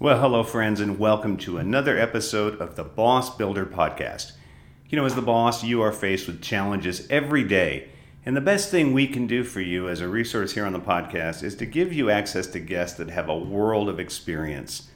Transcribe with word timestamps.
Well, 0.00 0.20
hello, 0.20 0.42
friends, 0.42 0.80
and 0.80 0.98
welcome 0.98 1.36
to 1.36 1.56
another 1.56 1.96
episode 1.96 2.60
of 2.60 2.74
the 2.74 2.82
Boss 2.82 3.36
Builder 3.36 3.64
Podcast. 3.64 4.32
You 4.88 4.98
know, 4.98 5.04
as 5.04 5.14
the 5.14 5.22
boss, 5.22 5.62
you 5.62 5.82
are 5.82 5.92
faced 5.92 6.26
with 6.26 6.42
challenges 6.42 7.06
every 7.10 7.44
day. 7.44 7.90
And 8.26 8.36
the 8.36 8.40
best 8.40 8.72
thing 8.72 8.92
we 8.92 9.06
can 9.06 9.28
do 9.28 9.44
for 9.44 9.60
you 9.60 9.88
as 9.88 10.00
a 10.00 10.08
resource 10.08 10.54
here 10.54 10.66
on 10.66 10.72
the 10.72 10.80
podcast 10.80 11.44
is 11.44 11.54
to 11.56 11.64
give 11.64 11.92
you 11.92 12.10
access 12.10 12.48
to 12.48 12.58
guests 12.58 12.98
that 12.98 13.10
have 13.10 13.28
a 13.28 13.38
world 13.38 13.88
of 13.88 14.00
experience. 14.00 14.90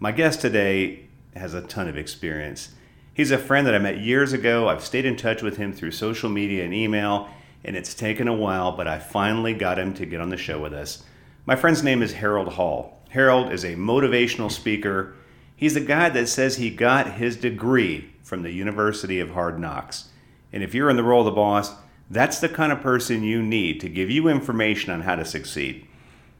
My 0.00 0.12
guest 0.12 0.40
today 0.40 1.08
has 1.36 1.52
a 1.52 1.60
ton 1.60 1.86
of 1.86 1.98
experience. 1.98 2.70
He's 3.12 3.30
a 3.30 3.36
friend 3.36 3.66
that 3.66 3.74
I 3.74 3.78
met 3.78 3.98
years 3.98 4.32
ago. 4.32 4.66
I've 4.66 4.82
stayed 4.82 5.04
in 5.04 5.16
touch 5.16 5.42
with 5.42 5.58
him 5.58 5.74
through 5.74 5.90
social 5.90 6.30
media 6.30 6.64
and 6.64 6.72
email, 6.72 7.28
and 7.64 7.76
it's 7.76 7.92
taken 7.92 8.28
a 8.28 8.34
while, 8.34 8.72
but 8.72 8.88
I 8.88 8.98
finally 8.98 9.52
got 9.52 9.78
him 9.78 9.92
to 9.92 10.06
get 10.06 10.22
on 10.22 10.30
the 10.30 10.38
show 10.38 10.58
with 10.58 10.72
us. 10.72 11.04
My 11.44 11.54
friend's 11.54 11.82
name 11.82 12.02
is 12.02 12.14
Harold 12.14 12.54
Hall. 12.54 12.97
Harold 13.10 13.50
is 13.50 13.64
a 13.64 13.74
motivational 13.74 14.52
speaker. 14.52 15.14
He's 15.56 15.74
the 15.74 15.80
guy 15.80 16.10
that 16.10 16.28
says 16.28 16.56
he 16.56 16.68
got 16.68 17.14
his 17.14 17.36
degree 17.36 18.10
from 18.22 18.42
the 18.42 18.50
University 18.50 19.18
of 19.18 19.30
Hard 19.30 19.58
Knocks. 19.58 20.10
And 20.52 20.62
if 20.62 20.74
you're 20.74 20.90
in 20.90 20.96
the 20.96 21.02
role 21.02 21.22
of 21.22 21.26
the 21.26 21.30
boss, 21.30 21.72
that's 22.10 22.38
the 22.38 22.50
kind 22.50 22.70
of 22.70 22.82
person 22.82 23.22
you 23.22 23.42
need 23.42 23.80
to 23.80 23.88
give 23.88 24.10
you 24.10 24.28
information 24.28 24.92
on 24.92 25.02
how 25.02 25.16
to 25.16 25.24
succeed. 25.24 25.86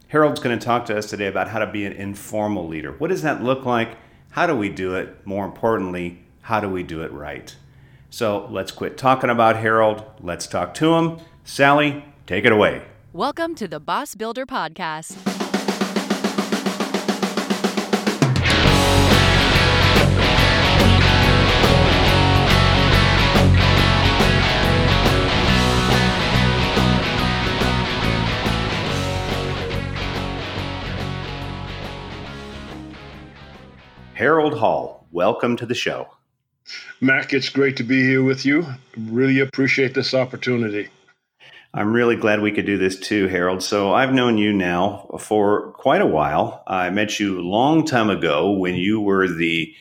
Harold's 0.08 0.40
going 0.40 0.58
to 0.58 0.64
talk 0.64 0.84
to 0.86 0.96
us 0.96 1.08
today 1.08 1.26
about 1.26 1.48
how 1.48 1.58
to 1.58 1.66
be 1.66 1.86
an 1.86 1.92
informal 1.94 2.68
leader. 2.68 2.92
What 2.92 3.08
does 3.08 3.22
that 3.22 3.42
look 3.42 3.64
like? 3.64 3.96
How 4.30 4.46
do 4.46 4.54
we 4.54 4.68
do 4.68 4.94
it? 4.94 5.26
More 5.26 5.46
importantly, 5.46 6.18
how 6.42 6.60
do 6.60 6.68
we 6.68 6.82
do 6.82 7.02
it 7.02 7.12
right? 7.12 7.54
So 8.10 8.46
let's 8.50 8.72
quit 8.72 8.98
talking 8.98 9.30
about 9.30 9.56
Harold. 9.56 10.04
Let's 10.20 10.46
talk 10.46 10.74
to 10.74 10.94
him. 10.94 11.18
Sally, 11.44 12.04
take 12.26 12.44
it 12.44 12.52
away. 12.52 12.82
Welcome 13.14 13.54
to 13.54 13.66
the 13.66 13.80
Boss 13.80 14.14
Builder 14.14 14.44
Podcast. 14.44 15.37
Harold 34.18 34.58
Hall, 34.58 35.06
welcome 35.12 35.56
to 35.58 35.64
the 35.64 35.76
show. 35.76 36.08
Mac, 37.00 37.32
it's 37.32 37.50
great 37.50 37.76
to 37.76 37.84
be 37.84 38.02
here 38.02 38.24
with 38.24 38.44
you. 38.44 38.66
Really 38.96 39.38
appreciate 39.38 39.94
this 39.94 40.12
opportunity. 40.12 40.88
I'm 41.72 41.92
really 41.92 42.16
glad 42.16 42.42
we 42.42 42.50
could 42.50 42.66
do 42.66 42.76
this 42.76 42.98
too, 42.98 43.28
Harold. 43.28 43.62
So 43.62 43.94
I've 43.94 44.12
known 44.12 44.36
you 44.36 44.52
now 44.52 45.08
for 45.20 45.70
quite 45.74 46.00
a 46.00 46.06
while. 46.06 46.64
I 46.66 46.90
met 46.90 47.20
you 47.20 47.38
a 47.38 47.42
long 47.42 47.86
time 47.86 48.10
ago 48.10 48.50
when 48.50 48.74
you 48.74 49.00
were 49.00 49.28
the 49.28 49.72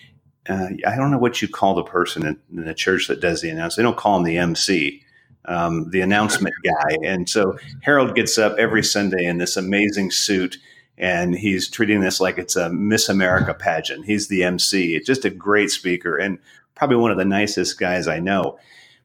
uh, 0.47 0.67
I 0.85 0.95
don't 0.95 1.09
know 1.09 1.17
what 1.17 1.41
you 1.41 1.47
call 1.47 1.73
the 1.73 1.81
person 1.81 2.27
in, 2.27 2.39
in, 2.55 2.65
the 2.65 2.75
church 2.75 3.07
that 3.07 3.19
does 3.19 3.41
the 3.41 3.49
announcement. 3.49 3.77
They 3.77 3.89
don't 3.89 3.97
call 3.97 4.17
him 4.17 4.23
the 4.23 4.37
MC, 4.37 5.01
um, 5.45 5.89
the 5.89 6.01
announcement 6.01 6.53
guy. 6.63 6.97
And 7.03 7.27
so 7.27 7.57
Harold 7.81 8.13
gets 8.13 8.37
up 8.37 8.55
every 8.59 8.83
Sunday 8.83 9.25
in 9.25 9.39
this 9.39 9.57
amazing 9.57 10.11
suit 10.11 10.57
and 10.97 11.35
he's 11.35 11.69
treating 11.69 12.01
this 12.01 12.19
like 12.19 12.37
it's 12.37 12.55
a 12.55 12.69
Miss 12.69 13.09
America 13.09 13.53
pageant. 13.53 14.05
He's 14.05 14.27
the 14.27 14.43
MC. 14.43 14.99
Just 15.01 15.25
a 15.25 15.29
great 15.29 15.69
speaker 15.69 16.17
and 16.17 16.39
probably 16.75 16.97
one 16.97 17.11
of 17.11 17.17
the 17.17 17.25
nicest 17.25 17.79
guys 17.79 18.07
I 18.07 18.19
know. 18.19 18.57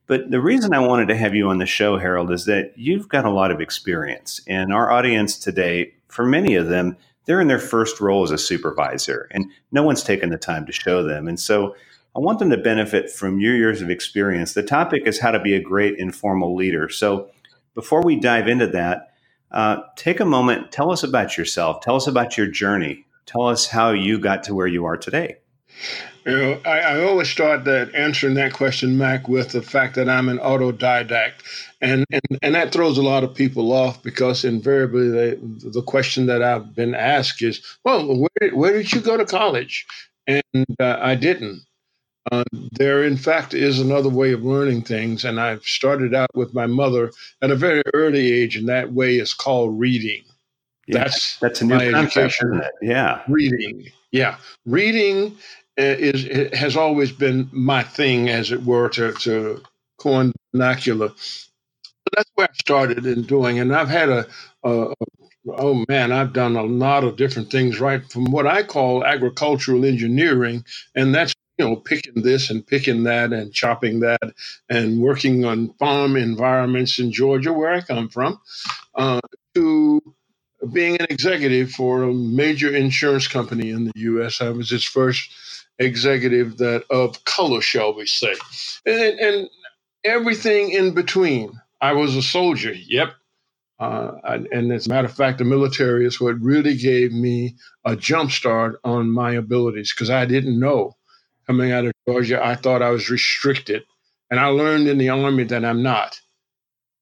But 0.07 0.31
the 0.31 0.41
reason 0.41 0.75
I 0.75 0.87
wanted 0.87 1.09
to 1.09 1.17
have 1.17 1.35
you 1.35 1.49
on 1.49 1.59
the 1.59 1.67
show, 1.67 1.97
Harold, 1.97 2.31
is 2.31 2.45
that 2.47 2.73
you've 2.77 3.09
got 3.09 3.25
a 3.25 3.31
lot 3.31 3.51
of 3.51 3.61
experience. 3.61 4.41
And 4.47 4.73
our 4.73 4.91
audience 4.91 5.39
today, 5.39 5.95
for 6.09 6.27
many 6.27 6.55
of 6.55 6.69
them, 6.69 6.97
they're 7.25 7.41
in 7.41 7.49
their 7.49 7.59
first 7.59 8.01
role 8.01 8.25
as 8.25 8.33
a 8.33 8.39
supervisor, 8.39 9.29
and 9.31 9.47
no 9.71 9.85
one's 9.85 10.03
taken 10.03 10.31
the 10.31 10.39
time 10.39 10.67
to 10.67 10.73
show 10.73 11.05
them. 11.05 11.29
And 11.29 11.39
so 11.39 11.77
I 12.17 12.19
want 12.19 12.41
them 12.41 12.51
to 12.51 12.57
benefit 12.57 13.11
from 13.11 13.41
your 13.41 13.57
years 13.57 13.81
of 13.81 13.91
experience. 13.91 14.55
The 14.55 14.63
topic 14.63 15.07
is 15.07 15.21
how 15.21 15.31
to 15.31 15.41
be 15.41 15.55
a 15.55 15.61
great 15.61 15.99
informal 15.99 16.55
leader. 16.55 16.89
So 16.89 17.31
before 17.75 18.03
we 18.03 18.17
dive 18.17 18.49
into 18.49 18.67
that, 18.69 19.12
uh, 19.53 19.83
take 19.97 20.21
a 20.21 20.25
moment, 20.25 20.73
tell 20.73 20.91
us 20.91 21.03
about 21.03 21.37
yourself, 21.37 21.81
tell 21.81 21.97
us 21.97 22.07
about 22.07 22.37
your 22.37 22.47
journey, 22.47 23.05
tell 23.27 23.47
us 23.47 23.67
how 23.67 23.91
you 23.91 24.19
got 24.19 24.43
to 24.45 24.55
where 24.55 24.67
you 24.67 24.85
are 24.85 24.97
today. 24.97 25.37
You 26.25 26.37
know, 26.37 26.61
I, 26.65 26.79
I, 26.79 27.05
always 27.05 27.29
start 27.29 27.65
that 27.65 27.93
answering 27.97 28.35
that 28.35 28.53
question, 28.53 28.97
Mac, 28.97 29.27
with 29.27 29.51
the 29.51 29.63
fact 29.63 29.97
that 29.97 30.09
I'm 30.09 30.29
an 30.29 30.39
autodidact, 30.39 31.43
and 31.81 32.05
and, 32.13 32.39
and 32.43 32.55
that 32.55 32.71
throws 32.71 32.97
a 32.97 33.03
lot 33.03 33.25
of 33.25 33.35
people 33.35 33.73
off 33.73 34.01
because 34.05 34.45
invariably 34.45 35.11
they, 35.11 35.39
the 35.41 35.83
question 35.83 36.27
that 36.27 36.41
I've 36.41 36.77
been 36.77 36.95
asked 36.95 37.43
is, 37.43 37.61
"Well, 37.85 38.07
where, 38.07 38.55
where 38.55 38.73
did 38.73 38.93
you 38.93 39.01
go 39.01 39.17
to 39.17 39.25
college?" 39.25 39.85
And 40.29 40.77
uh, 40.79 40.99
I 41.01 41.17
didn't. 41.17 41.63
Uh, 42.33 42.45
there, 42.73 43.05
in 43.05 43.19
fact, 43.19 43.53
is 43.53 43.79
another 43.79 44.09
way 44.09 44.33
of 44.33 44.43
learning 44.43 44.81
things, 44.81 45.23
and 45.23 45.39
I've 45.39 45.63
started 45.65 46.15
out 46.15 46.35
with 46.35 46.55
my 46.55 46.67
mother 46.67 47.13
at 47.43 47.51
a 47.51 47.55
very 47.55 47.83
early 47.93 48.33
age, 48.33 48.57
and 48.57 48.67
that 48.71 48.91
way 48.95 49.19
is 49.19 49.35
called 49.35 49.79
reading. 49.79 50.23
Yeah, 50.87 51.05
that's 51.05 51.37
that's 51.41 51.61
a 51.61 51.67
new 51.67 51.75
education. 51.75 52.63
Yeah, 52.81 53.21
reading. 53.29 53.87
Yeah, 54.13 54.39
reading 54.65 55.37
uh, 55.79 55.83
is 55.99 56.55
has 56.55 56.75
always 56.75 57.13
been 57.13 57.51
my 57.53 57.83
thing, 57.83 58.31
as 58.31 58.51
it 58.51 58.63
were, 58.65 58.89
to 58.89 59.13
to 59.13 59.63
coin 59.99 60.33
vernacular. 60.55 61.09
But 61.09 62.13
that's 62.17 62.31
where 62.35 62.49
I 62.51 62.55
started 62.55 63.05
in 63.05 63.25
doing, 63.25 63.59
and 63.59 63.77
I've 63.77 63.91
had 63.91 64.09
a, 64.09 64.27
a 64.65 64.95
oh 65.49 65.85
man, 65.87 66.13
I've 66.13 66.33
done 66.33 66.57
a 66.57 66.63
lot 66.63 67.05
of 67.05 67.17
different 67.17 67.51
things, 67.51 67.79
right 67.79 68.03
from 68.11 68.25
what 68.25 68.47
I 68.47 68.63
call 68.63 69.05
agricultural 69.05 69.85
engineering, 69.85 70.65
and 70.95 71.15
that's 71.15 71.35
you 71.59 71.65
know, 71.65 71.77
picking 71.77 72.23
this 72.23 72.51
and 72.51 72.67
picking 72.67 73.05
that 73.05 73.33
and 73.33 73.53
chopping 73.53 74.01
that 74.01 74.33
and 74.69 75.01
working 75.01 75.45
on 75.45 75.73
farm 75.75 76.17
environments 76.17 76.99
in 76.99 77.13
Georgia, 77.13 77.53
where 77.53 77.73
I 77.73 77.81
come 77.81 78.09
from, 78.09 78.41
uh, 78.95 79.21
to 79.55 80.01
being 80.73 80.97
an 80.99 81.07
executive 81.11 81.71
for 81.73 82.05
a 82.05 82.13
major 82.13 82.75
insurance 82.75 83.29
company 83.29 83.71
in 83.71 83.85
the 83.85 83.93
U.S. 83.97 84.41
I 84.41 84.51
was 84.51 84.73
its 84.73 84.85
first 84.85 85.31
executive 85.79 86.59
that 86.59 86.85
of 86.91 87.25
color, 87.25 87.61
shall 87.61 87.95
we 87.95 88.07
say, 88.07 88.35
and, 88.87 89.19
and 89.19 89.51
everything 90.05 90.71
in 90.71 90.95
between. 90.95 91.61
I 91.81 91.93
was 91.93 92.15
a 92.17 92.23
soldier. 92.23 92.73
Yep. 92.73 93.15
Uh, 93.81 94.13
and 94.53 94.71
as 94.71 94.87
a 94.87 94.89
matter 94.89 95.09
of 95.09 95.15
fact, 95.15 95.39
the 95.39 95.45
military 95.45 96.07
is 96.07 96.21
what 96.21 96.41
really 96.41 96.77
gave 96.77 97.13
me 97.13 97.57
a 97.85 97.97
jump 97.97 98.31
start 98.31 98.79
on 98.85 99.11
my 99.11 99.33
abilities 99.33 99.93
because 99.93 100.09
I 100.09 100.25
didn't 100.25 100.61
know 100.61 100.95
coming 101.47 101.73
out 101.73 101.85
of 101.85 101.93
Georgia, 102.07 102.45
I 102.45 102.55
thought 102.55 102.83
I 102.83 102.91
was 102.91 103.11
restricted. 103.11 103.85
And 104.31 104.41
I 104.41 104.47
learned 104.47 104.89
in 104.89 104.99
the 104.99 105.11
Army 105.11 105.45
that 105.45 105.65
I'm 105.65 105.83
not. 105.83 106.21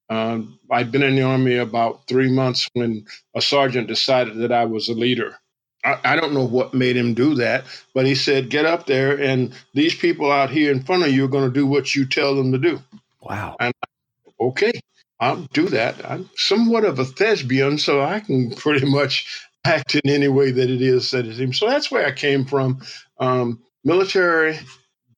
Um, 0.08 0.58
I'd 0.70 0.90
been 0.90 1.04
in 1.04 1.14
the 1.14 1.22
Army 1.22 1.56
about 1.56 2.08
three 2.08 2.30
months 2.30 2.68
when 2.72 3.06
a 3.36 3.40
sergeant 3.40 3.86
decided 3.86 4.38
that 4.38 4.50
I 4.50 4.64
was 4.64 4.88
a 4.88 4.94
leader. 4.94 5.36
I, 5.84 5.98
I 6.04 6.16
don't 6.16 6.34
know 6.34 6.44
what 6.44 6.74
made 6.74 6.96
him 6.96 7.14
do 7.14 7.36
that, 7.36 7.64
but 7.94 8.06
he 8.06 8.16
said, 8.16 8.50
Get 8.50 8.66
up 8.66 8.86
there, 8.86 9.18
and 9.18 9.54
these 9.72 9.94
people 9.94 10.30
out 10.30 10.50
here 10.50 10.72
in 10.72 10.82
front 10.82 11.04
of 11.04 11.12
you 11.12 11.24
are 11.24 11.28
going 11.28 11.48
to 11.48 11.54
do 11.54 11.66
what 11.66 11.94
you 11.94 12.04
tell 12.04 12.34
them 12.34 12.50
to 12.52 12.58
do. 12.58 12.80
Wow. 13.22 13.56
And 13.60 13.72
I, 13.84 14.44
okay, 14.44 14.72
I'll 15.20 15.46
do 15.52 15.68
that. 15.68 16.04
I'm 16.10 16.28
somewhat 16.36 16.84
of 16.84 16.98
a 16.98 17.04
thespian, 17.04 17.78
so 17.78 18.02
I 18.02 18.20
can 18.20 18.50
pretty 18.50 18.90
much 18.90 19.46
act 19.64 19.94
in 19.94 20.10
any 20.10 20.28
way 20.28 20.50
that 20.50 20.70
it 20.70 20.82
is 20.82 21.10
that 21.12 21.26
it 21.26 21.36
seems. 21.36 21.58
So 21.58 21.68
that's 21.68 21.90
where 21.90 22.06
I 22.06 22.12
came 22.12 22.44
from. 22.44 22.80
Um, 23.18 23.62
military 23.84 24.58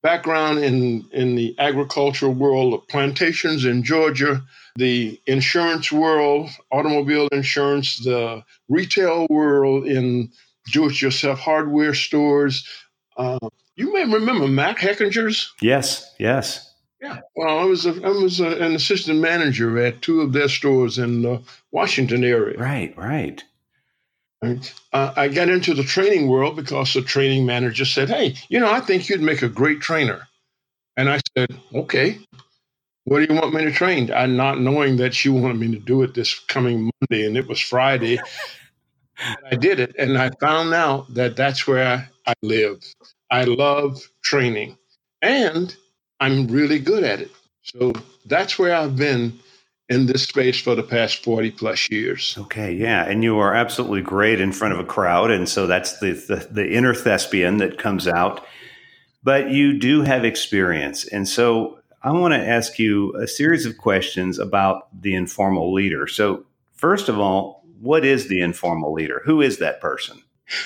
background 0.02 0.58
in, 0.58 1.06
in 1.12 1.36
the 1.36 1.54
agricultural 1.58 2.32
world 2.32 2.74
of 2.74 2.88
plantations 2.88 3.64
in 3.64 3.84
Georgia, 3.84 4.42
the 4.76 5.20
insurance 5.26 5.92
world, 5.92 6.50
automobile 6.70 7.28
insurance, 7.30 7.98
the 7.98 8.42
retail 8.68 9.26
world 9.30 9.86
in 9.86 10.30
do 10.72 10.86
it 10.86 11.00
yourself 11.00 11.38
hardware 11.38 11.94
stores. 11.94 12.66
Uh, 13.16 13.38
you 13.75 13.92
may 13.92 14.04
remember 14.04 14.46
Mac 14.46 14.78
Hechinger's. 14.78 15.52
Yes, 15.60 16.14
yes. 16.19 16.69
Yeah. 17.00 17.19
Well, 17.34 17.58
I 17.58 17.64
was 17.64 17.84
a, 17.84 17.90
I 18.04 18.10
was 18.10 18.38
a, 18.38 18.48
an 18.62 18.75
assistant 18.75 19.19
manager 19.19 19.76
at 19.78 20.02
two 20.02 20.20
of 20.20 20.32
their 20.32 20.48
stores 20.48 20.98
in 20.98 21.22
the 21.22 21.42
Washington 21.72 22.22
area. 22.22 22.58
Right, 22.58 22.96
right. 22.96 23.42
Uh, 24.42 25.12
I 25.16 25.28
got 25.28 25.48
into 25.48 25.74
the 25.74 25.84
training 25.84 26.28
world 26.28 26.56
because 26.56 26.92
the 26.94 27.02
training 27.02 27.46
manager 27.46 27.84
said, 27.84 28.08
Hey, 28.10 28.34
you 28.48 28.58
know, 28.58 28.70
I 28.70 28.80
think 28.80 29.08
you'd 29.08 29.22
make 29.22 29.42
a 29.42 29.48
great 29.48 29.80
trainer. 29.80 30.28
And 30.96 31.08
I 31.08 31.20
said, 31.36 31.48
Okay, 31.74 32.18
what 33.04 33.18
do 33.26 33.32
you 33.32 33.40
want 33.40 33.54
me 33.54 33.64
to 33.64 33.72
train? 33.72 34.12
I 34.12 34.26
not 34.26 34.60
knowing 34.60 34.96
that 34.96 35.14
she 35.14 35.28
wanted 35.28 35.58
me 35.58 35.72
to 35.72 35.78
do 35.78 36.02
it 36.02 36.14
this 36.14 36.38
coming 36.40 36.90
Monday 37.00 37.26
and 37.26 37.36
it 37.36 37.48
was 37.48 37.60
Friday. 37.60 38.18
I 39.50 39.56
did 39.56 39.80
it 39.80 39.94
and 39.98 40.18
I 40.18 40.30
found 40.40 40.74
out 40.74 41.12
that 41.14 41.36
that's 41.36 41.66
where 41.66 42.10
I 42.26 42.34
live. 42.42 42.82
I 43.30 43.44
love 43.44 44.00
training 44.22 44.76
and 45.20 45.74
I'm 46.20 46.48
really 46.48 46.78
good 46.78 47.04
at 47.04 47.20
it. 47.20 47.30
So 47.62 47.92
that's 48.26 48.58
where 48.58 48.74
I've 48.74 48.96
been 48.96 49.38
in 49.88 50.06
this 50.06 50.23
space 50.23 50.61
for 50.61 50.75
the 50.75 50.82
past 50.82 51.23
40 51.25 51.50
plus 51.52 51.90
years. 51.90 52.37
Okay, 52.38 52.73
yeah. 52.73 53.05
And 53.05 53.23
you 53.23 53.38
are 53.38 53.55
absolutely 53.55 54.02
great 54.02 54.40
in 54.40 54.52
front 54.52 54.75
of 54.75 54.81
a 54.81 54.84
crowd. 54.84 55.31
And 55.31 55.49
so 55.49 55.67
that's 55.67 55.99
the, 55.99 56.12
the, 56.12 56.49
the 56.50 56.73
inner 56.73 56.94
thespian 56.94 57.58
that 57.58 57.79
comes 57.79 58.08
out. 58.08 58.46
But 59.23 59.50
you 59.50 59.79
do 59.79 60.02
have 60.02 60.25
experience. 60.25 61.06
And 61.06 61.29
so 61.29 61.79
I 62.02 62.11
want 62.12 62.34
to 62.34 62.40
ask 62.40 62.79
you 62.79 63.14
a 63.17 63.26
series 63.26 63.67
of 63.67 63.79
questions 63.79 64.38
about 64.38 64.88
the 65.00 65.14
informal 65.14 65.73
leader. 65.73 66.08
So, 66.08 66.44
first 66.73 67.08
of 67.08 67.19
all, 67.20 67.64
what 67.81 68.05
is 68.05 68.28
the 68.28 68.40
informal 68.40 68.93
leader? 68.93 69.23
Who 69.25 69.40
is 69.40 69.58
that 69.58 69.81
person? 69.81 70.20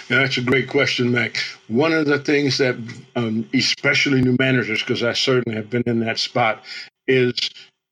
Now, 0.08 0.20
that's 0.20 0.38
a 0.38 0.42
great 0.42 0.68
question, 0.68 1.12
Mac. 1.12 1.36
One 1.68 1.92
of 1.92 2.06
the 2.06 2.18
things 2.18 2.58
that, 2.58 2.76
um, 3.14 3.48
especially 3.54 4.22
new 4.22 4.36
managers, 4.38 4.80
because 4.80 5.02
I 5.02 5.12
certainly 5.12 5.56
have 5.56 5.68
been 5.68 5.84
in 5.86 6.00
that 6.00 6.18
spot, 6.18 6.64
is 7.06 7.34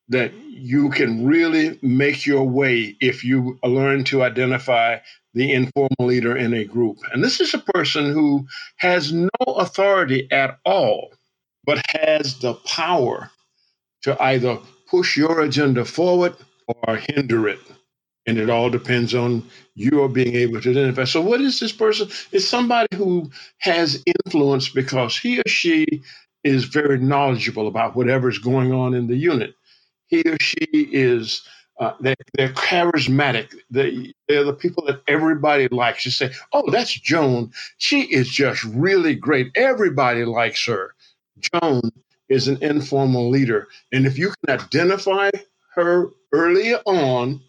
that 0.09 0.33
you 0.35 0.91
can 0.91 1.27
really 1.27 1.79
make 1.83 2.27
your 2.27 2.45
way 2.45 2.97
if 3.01 3.25
you 3.25 3.59
learn 3.65 4.05
to 4.05 4.23
identify 4.23 4.99
the 5.33 5.53
informal 5.53 5.91
leader 6.01 6.37
in 6.37 6.55
a 6.55 6.65
group. 6.65 6.99
And 7.13 7.25
this 7.25 7.41
is 7.41 7.55
a 7.55 7.59
person 7.59 8.13
who 8.13 8.47
has 8.77 9.13
no 9.13 9.29
authority 9.47 10.29
at 10.31 10.59
all, 10.65 11.13
but 11.65 11.83
has 11.89 12.39
the 12.39 12.55
power 12.55 13.31
to 14.03 14.21
either 14.23 14.59
push 14.89 15.17
your 15.17 15.41
agenda 15.41 15.85
forward 15.85 16.37
or 16.69 16.97
hinder 16.97 17.49
it. 17.49 17.59
And 18.27 18.39
it 18.39 18.49
all 18.49 18.71
depends 18.71 19.15
on 19.15 19.47
your 19.75 20.09
being 20.09 20.35
able 20.35 20.61
to 20.61 20.71
identify. 20.71 21.05
So, 21.05 21.21
what 21.21 21.43
is 21.43 21.61
this 21.61 21.73
person? 21.73 22.09
It's 22.33 22.49
somebody 22.49 22.89
who 22.97 23.31
has 23.59 24.03
influence 24.25 24.71
because 24.71 25.19
he 25.19 25.41
or 25.41 25.49
she 25.49 26.03
is 26.43 26.65
very 26.65 26.99
knowledgeable 26.99 27.69
about 27.69 27.97
whatever 27.97 28.31
is 28.31 28.39
going 28.39 28.73
on 28.73 28.95
in 28.95 29.09
the 29.09 29.17
unit 29.17 29.55
he 30.15 30.31
or 30.31 30.37
she 30.41 30.67
is 30.71 31.43
uh, 31.81 31.93
they, 32.01 32.15
they're 32.35 32.51
charismatic. 32.51 33.55
They, 33.71 34.13
they're 34.29 34.45
the 34.45 34.53
people 34.53 34.85
that 34.87 35.03
everybody 35.09 35.67
likes. 35.69 36.05
You 36.05 36.13
say, 36.13 36.33
oh, 36.53 36.71
that's 36.71 36.93
Joan. 36.93 37.51
She 37.79 38.03
is 38.03 38.29
just 38.29 38.63
really 38.65 39.15
great. 39.17 39.51
Everybody 39.57 40.25
likes 40.25 40.65
her. 40.67 40.95
Joan 41.41 41.91
is 42.29 42.47
an 42.47 42.63
informal 42.63 43.29
leader. 43.29 43.69
And 43.93 44.07
if 44.07 44.17
you 44.17 44.33
can 44.47 44.61
identify 44.61 45.31
her 45.75 46.11
early 46.33 46.75
on 46.75 47.41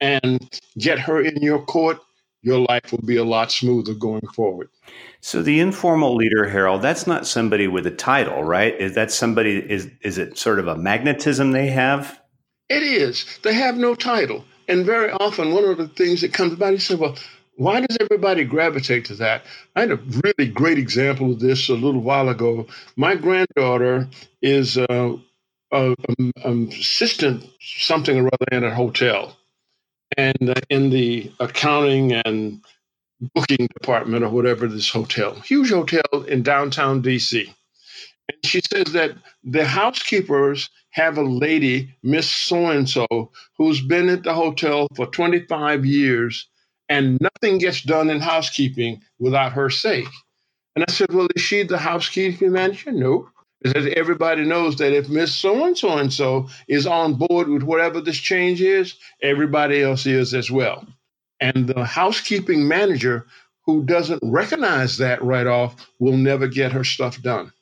and 0.00 0.50
get 0.76 0.98
her 0.98 1.20
in 1.20 1.40
your 1.40 1.62
court, 1.62 1.98
your 2.42 2.58
life 2.68 2.90
will 2.92 3.02
be 3.04 3.16
a 3.16 3.24
lot 3.24 3.52
smoother 3.52 3.94
going 3.94 4.26
forward. 4.34 4.68
So 5.20 5.42
the 5.42 5.60
informal 5.60 6.16
leader, 6.16 6.48
Harold, 6.48 6.82
that's 6.82 7.06
not 7.06 7.26
somebody 7.26 7.68
with 7.68 7.86
a 7.86 7.90
title, 7.90 8.42
right? 8.42 8.74
Is 8.80 8.94
that 8.94 9.10
somebody 9.10 9.58
is 9.58 9.90
is 10.02 10.18
it 10.18 10.38
sort 10.38 10.58
of 10.58 10.66
a 10.66 10.76
magnetism 10.76 11.52
they 11.52 11.68
have? 11.68 12.20
It 12.68 12.82
is. 12.82 13.26
They 13.42 13.54
have 13.54 13.76
no 13.76 13.94
title. 13.94 14.44
And 14.68 14.86
very 14.86 15.10
often 15.10 15.52
one 15.52 15.64
of 15.64 15.76
the 15.76 15.88
things 15.88 16.20
that 16.20 16.32
comes 16.32 16.52
about, 16.52 16.72
he 16.72 16.78
said, 16.78 17.00
well, 17.00 17.16
why 17.56 17.80
does 17.80 17.98
everybody 18.00 18.44
gravitate 18.44 19.04
to 19.06 19.14
that? 19.16 19.42
I 19.74 19.80
had 19.80 19.90
a 19.90 19.96
really 19.96 20.50
great 20.50 20.78
example 20.78 21.32
of 21.32 21.40
this 21.40 21.68
a 21.68 21.74
little 21.74 22.00
while 22.00 22.28
ago. 22.28 22.66
My 22.96 23.16
granddaughter 23.16 24.08
is 24.40 24.78
uh, 24.78 25.16
a 25.72 25.96
assistant 26.44 27.44
something 27.60 28.18
or 28.18 28.28
other 28.32 28.46
in 28.56 28.64
a 28.64 28.74
hotel 28.74 29.36
and 30.16 30.50
uh, 30.50 30.54
in 30.70 30.90
the 30.90 31.32
accounting 31.40 32.12
and 32.12 32.60
booking 33.34 33.68
department 33.74 34.24
or 34.24 34.30
whatever 34.30 34.66
this 34.66 34.90
hotel, 34.90 35.34
huge 35.34 35.70
hotel 35.70 36.24
in 36.28 36.42
downtown 36.42 37.02
DC. 37.02 37.46
And 38.28 38.38
she 38.44 38.60
says 38.60 38.92
that 38.92 39.12
the 39.44 39.64
housekeepers 39.64 40.70
have 40.90 41.18
a 41.18 41.22
lady, 41.22 41.94
Miss 42.02 42.30
So 42.30 42.66
and 42.66 42.88
so, 42.88 43.06
who's 43.56 43.80
been 43.80 44.08
at 44.08 44.22
the 44.24 44.34
hotel 44.34 44.88
for 44.96 45.06
25 45.06 45.84
years 45.86 46.48
and 46.88 47.18
nothing 47.20 47.58
gets 47.58 47.82
done 47.82 48.10
in 48.10 48.20
housekeeping 48.20 49.02
without 49.18 49.52
her 49.52 49.70
sake. 49.70 50.08
And 50.76 50.84
I 50.88 50.92
said, 50.92 51.12
Well, 51.12 51.28
is 51.36 51.42
she 51.42 51.62
the 51.62 51.78
housekeeping 51.78 52.52
manager? 52.52 52.92
No. 52.92 53.28
Because 53.62 53.86
everybody 53.94 54.44
knows 54.44 54.76
that 54.76 54.94
if 54.94 55.08
Miss 55.08 55.34
So 55.34 55.66
and 55.66 55.76
so 55.76 55.98
and 55.98 56.12
so 56.12 56.48
is 56.66 56.86
on 56.86 57.14
board 57.14 57.48
with 57.48 57.62
whatever 57.62 58.00
this 58.00 58.16
change 58.16 58.62
is, 58.62 58.94
everybody 59.22 59.82
else 59.82 60.06
is 60.06 60.32
as 60.32 60.50
well. 60.50 60.86
And 61.40 61.68
the 61.68 61.84
housekeeping 61.84 62.66
manager 62.66 63.26
who 63.66 63.84
doesn't 63.84 64.22
recognize 64.22 64.98
that 64.98 65.22
right 65.22 65.46
off 65.46 65.88
will 65.98 66.16
never 66.16 66.48
get 66.48 66.72
her 66.72 66.84
stuff 66.84 67.20
done. 67.20 67.52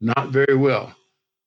Not 0.00 0.30
very 0.30 0.56
well 0.56 0.94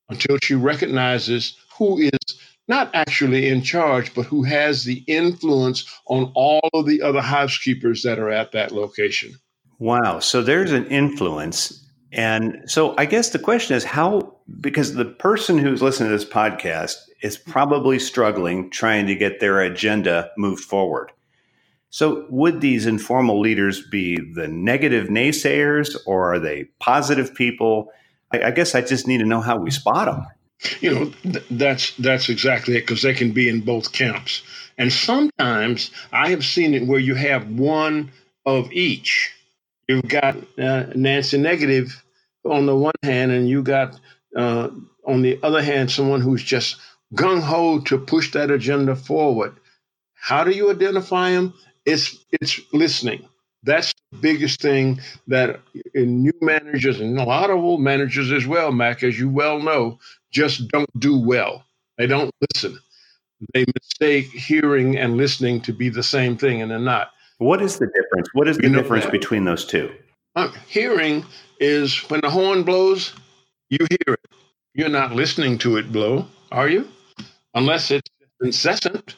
until 0.09 0.37
she 0.41 0.55
recognizes 0.55 1.57
who 1.77 1.97
is 1.97 2.19
not 2.67 2.89
actually 2.93 3.49
in 3.49 3.61
charge, 3.61 4.13
but 4.13 4.25
who 4.25 4.43
has 4.43 4.83
the 4.83 5.03
influence 5.07 5.85
on 6.07 6.31
all 6.35 6.69
of 6.73 6.85
the 6.85 7.01
other 7.01 7.21
housekeepers 7.21 8.03
that 8.03 8.19
are 8.19 8.29
at 8.29 8.51
that 8.51 8.71
location. 8.71 9.33
Wow. 9.79 10.19
So 10.19 10.41
there's 10.41 10.71
an 10.71 10.85
influence 10.87 11.82
and 12.13 12.61
so 12.67 12.93
I 12.97 13.05
guess 13.05 13.29
the 13.29 13.39
question 13.39 13.75
is 13.75 13.83
how, 13.83 14.35
because 14.61 14.93
the 14.93 15.05
person 15.05 15.57
who's 15.57 15.81
listening 15.81 16.09
to 16.11 16.17
this 16.17 16.29
podcast 16.29 16.95
is 17.21 17.37
probably 17.37 17.97
struggling 17.97 18.69
trying 18.69 19.07
to 19.07 19.15
get 19.15 19.39
their 19.39 19.61
agenda 19.61 20.29
moved 20.37 20.63
forward. 20.63 21.11
So 21.89 22.25
would 22.29 22.61
these 22.61 22.85
informal 22.85 23.39
leaders 23.39 23.85
be 23.87 24.19
the 24.33 24.47
negative 24.47 25.07
naysayers 25.07 25.95
or 26.05 26.33
are 26.33 26.39
they 26.39 26.65
positive 26.79 27.33
people? 27.33 27.91
I, 28.31 28.43
I 28.43 28.51
guess 28.51 28.75
I 28.75 28.81
just 28.81 29.07
need 29.07 29.19
to 29.19 29.25
know 29.25 29.41
how 29.41 29.57
we 29.57 29.71
spot 29.71 30.05
them. 30.05 30.25
You 30.81 30.93
know, 30.93 31.11
th- 31.23 31.45
that's 31.51 31.95
that's 31.97 32.29
exactly 32.29 32.77
it 32.77 32.81
because 32.81 33.01
they 33.01 33.13
can 33.13 33.31
be 33.31 33.49
in 33.49 33.61
both 33.61 33.91
camps. 33.91 34.43
And 34.77 34.93
sometimes 34.93 35.91
I 36.11 36.29
have 36.29 36.45
seen 36.45 36.73
it 36.73 36.87
where 36.87 36.99
you 36.99 37.15
have 37.15 37.49
one 37.49 38.11
of 38.45 38.71
each. 38.71 39.33
You've 39.93 40.09
got 40.09 40.37
uh, 40.59 40.85
Nancy 40.95 41.37
Negative 41.37 42.03
on 42.45 42.65
the 42.65 42.75
one 42.75 42.95
hand, 43.03 43.31
and 43.31 43.47
you 43.49 43.63
got 43.63 43.99
uh, 44.35 44.69
on 45.05 45.21
the 45.21 45.39
other 45.43 45.61
hand 45.63 45.91
someone 45.91 46.21
who's 46.21 46.43
just 46.43 46.77
gung 47.15 47.41
ho 47.41 47.79
to 47.81 47.99
push 47.99 48.31
that 48.33 48.51
agenda 48.51 48.95
forward. 48.95 49.55
How 50.15 50.43
do 50.43 50.51
you 50.51 50.71
identify 50.71 51.31
them? 51.31 51.53
It's 51.85 52.17
it's 52.31 52.61
listening. 52.73 53.27
That's 53.63 53.93
the 54.11 54.19
biggest 54.19 54.61
thing 54.61 55.01
that 55.27 55.61
new 55.95 56.33
managers 56.41 56.99
and 56.99 57.19
a 57.19 57.23
lot 57.25 57.51
of 57.51 57.57
old 57.59 57.81
managers 57.81 58.31
as 58.31 58.47
well, 58.47 58.71
Mac, 58.71 59.03
as 59.03 59.19
you 59.19 59.29
well 59.29 59.59
know, 59.61 59.99
just 60.31 60.69
don't 60.69 60.89
do 60.99 61.19
well. 61.19 61.65
They 61.97 62.07
don't 62.07 62.31
listen. 62.53 62.79
They 63.53 63.65
mistake 63.81 64.27
hearing 64.31 64.97
and 64.97 65.17
listening 65.17 65.61
to 65.61 65.73
be 65.73 65.89
the 65.89 66.03
same 66.03 66.37
thing, 66.37 66.61
and 66.61 66.71
they're 66.71 66.79
not. 66.79 67.11
What 67.37 67.61
is 67.61 67.79
the 67.79 67.87
difference? 67.87 68.29
What 68.33 68.47
is 68.47 68.57
the 68.57 68.69
you 68.69 68.73
difference 68.73 69.05
between 69.05 69.45
those 69.45 69.65
two? 69.65 69.91
Uh, 70.35 70.51
hearing 70.67 71.25
is 71.59 71.97
when 72.09 72.21
the 72.21 72.29
horn 72.29 72.63
blows, 72.63 73.13
you 73.69 73.79
hear 73.89 74.15
it. 74.15 74.27
You're 74.73 74.89
not 74.89 75.13
listening 75.13 75.57
to 75.59 75.77
it 75.77 75.91
blow, 75.91 76.27
are 76.51 76.67
you? 76.67 76.87
Unless 77.53 77.91
it's 77.91 78.09
incessant. 78.41 79.15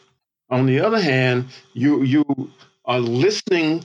On 0.49 0.65
the 0.65 0.79
other 0.79 1.01
hand, 1.01 1.45
you 1.73 2.03
you 2.03 2.51
are 2.85 2.99
listening 2.99 3.83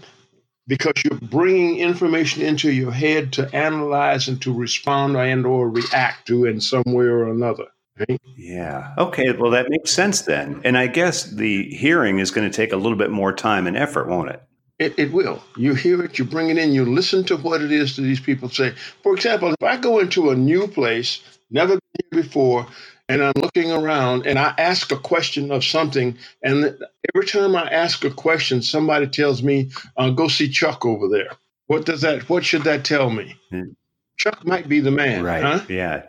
because 0.67 0.93
you're 1.05 1.19
bringing 1.21 1.79
information 1.79 2.43
into 2.43 2.71
your 2.71 2.93
head 2.93 3.33
to 3.35 3.55
analyze 3.55 4.29
and 4.29 4.41
to 4.43 4.53
respond 4.53 5.17
and 5.17 5.47
or 5.47 5.69
react 5.69 6.27
to 6.29 6.45
in 6.45 6.61
some 6.61 6.85
way 6.87 7.07
or 7.07 7.29
another. 7.29 7.67
Right? 8.09 8.21
Yeah. 8.37 8.95
Okay. 8.99 9.33
Well, 9.33 9.51
that 9.51 9.69
makes 9.69 9.91
sense 9.91 10.23
then. 10.23 10.61
And 10.65 10.79
I 10.79 10.87
guess 10.87 11.25
the 11.25 11.75
hearing 11.75 12.19
is 12.19 12.31
going 12.31 12.51
to 12.51 12.55
take 12.55 12.73
a 12.73 12.77
little 12.77 12.99
bit 12.99 13.11
more 13.11 13.33
time 13.33 13.67
and 13.67 13.77
effort, 13.77 14.09
won't 14.09 14.31
it? 14.31 14.43
It, 14.79 14.99
it 14.99 15.13
will. 15.13 15.43
You 15.57 15.75
hear 15.75 16.03
it, 16.03 16.19
you 16.19 16.25
bring 16.25 16.49
it 16.49 16.57
in, 16.57 16.73
you 16.73 16.87
listen 16.87 17.23
to 17.25 17.37
what 17.37 17.61
it 17.61 17.71
is 17.71 17.97
that 17.97 18.03
these 18.03 18.19
people 18.19 18.49
say. 18.49 18.75
For 19.03 19.15
example, 19.15 19.51
if 19.51 19.63
I 19.63 19.77
go 19.77 19.99
into 19.99 20.31
a 20.31 20.35
new 20.35 20.67
place, 20.67 21.21
never 21.51 21.75
been 21.75 21.81
here 22.11 22.23
before, 22.23 22.67
and 23.07 23.23
I'm 23.23 23.35
looking 23.37 23.71
around 23.71 24.27
and 24.27 24.39
I 24.39 24.55
ask 24.57 24.91
a 24.91 24.97
question 24.97 25.51
of 25.51 25.65
something, 25.65 26.17
and 26.43 26.79
every 27.15 27.27
time 27.27 27.57
I 27.57 27.69
ask 27.69 28.05
a 28.05 28.11
question, 28.11 28.63
somebody 28.63 29.07
tells 29.09 29.43
me, 29.43 29.71
uh, 29.99 30.11
"Go 30.11 30.29
see 30.29 30.49
Chuck 30.49 30.87
over 30.87 31.09
there." 31.09 31.33
What 31.67 31.85
does 31.85 32.01
that? 32.01 32.29
What 32.31 32.45
should 32.45 32.65
that 32.65 32.85
tell 32.85 33.11
me? 33.11 33.37
Mm. 33.53 33.75
Chuck 34.17 34.47
might 34.47 34.69
be 34.69 34.81
the 34.81 34.91
man, 34.91 35.25
right? 35.25 35.43
Huh? 35.43 35.61
Yeah. 35.69 36.05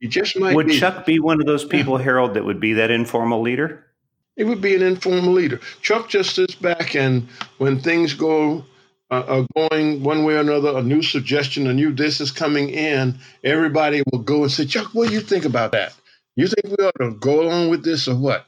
He 0.00 0.08
just 0.08 0.38
might. 0.38 0.54
Would 0.54 0.66
be. 0.66 0.78
Chuck 0.78 1.04
be 1.06 1.18
one 1.18 1.40
of 1.40 1.46
those 1.46 1.64
people, 1.64 1.96
Harold, 1.96 2.34
that 2.34 2.44
would 2.44 2.60
be 2.60 2.74
that 2.74 2.90
informal 2.90 3.40
leader? 3.40 3.84
It 4.36 4.44
would 4.44 4.60
be 4.60 4.76
an 4.76 4.82
informal 4.82 5.32
leader. 5.32 5.60
Chuck 5.82 6.08
just 6.08 6.36
sits 6.36 6.54
back, 6.54 6.94
and 6.94 7.28
when 7.58 7.80
things 7.80 8.14
go 8.14 8.64
uh, 9.10 9.24
are 9.56 9.68
going 9.70 10.02
one 10.02 10.24
way 10.24 10.34
or 10.34 10.40
another, 10.40 10.76
a 10.76 10.82
new 10.82 11.02
suggestion, 11.02 11.66
a 11.66 11.74
new 11.74 11.92
this 11.92 12.20
is 12.20 12.30
coming 12.30 12.70
in, 12.70 13.18
everybody 13.42 14.02
will 14.12 14.20
go 14.20 14.42
and 14.42 14.52
say, 14.52 14.64
Chuck, 14.64 14.94
what 14.94 15.08
do 15.08 15.14
you 15.14 15.20
think 15.20 15.44
about 15.44 15.72
that? 15.72 15.94
You 16.36 16.46
think 16.46 16.66
we 16.66 16.84
ought 16.84 16.94
to 17.00 17.16
go 17.18 17.42
along 17.42 17.70
with 17.70 17.82
this 17.82 18.06
or 18.06 18.16
what? 18.16 18.46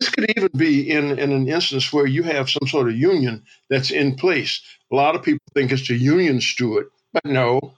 This 0.00 0.08
could 0.08 0.30
even 0.36 0.48
be 0.56 0.90
in, 0.90 1.18
in 1.18 1.30
an 1.30 1.48
instance 1.48 1.92
where 1.92 2.06
you 2.06 2.22
have 2.22 2.50
some 2.50 2.66
sort 2.66 2.88
of 2.88 2.96
union 2.96 3.44
that's 3.68 3.90
in 3.90 4.16
place. 4.16 4.62
A 4.90 4.96
lot 4.96 5.14
of 5.14 5.22
people 5.22 5.44
think 5.54 5.70
it's 5.70 5.86
the 5.86 5.94
union 5.96 6.40
steward, 6.40 6.86
but 7.12 7.24
no, 7.24 7.74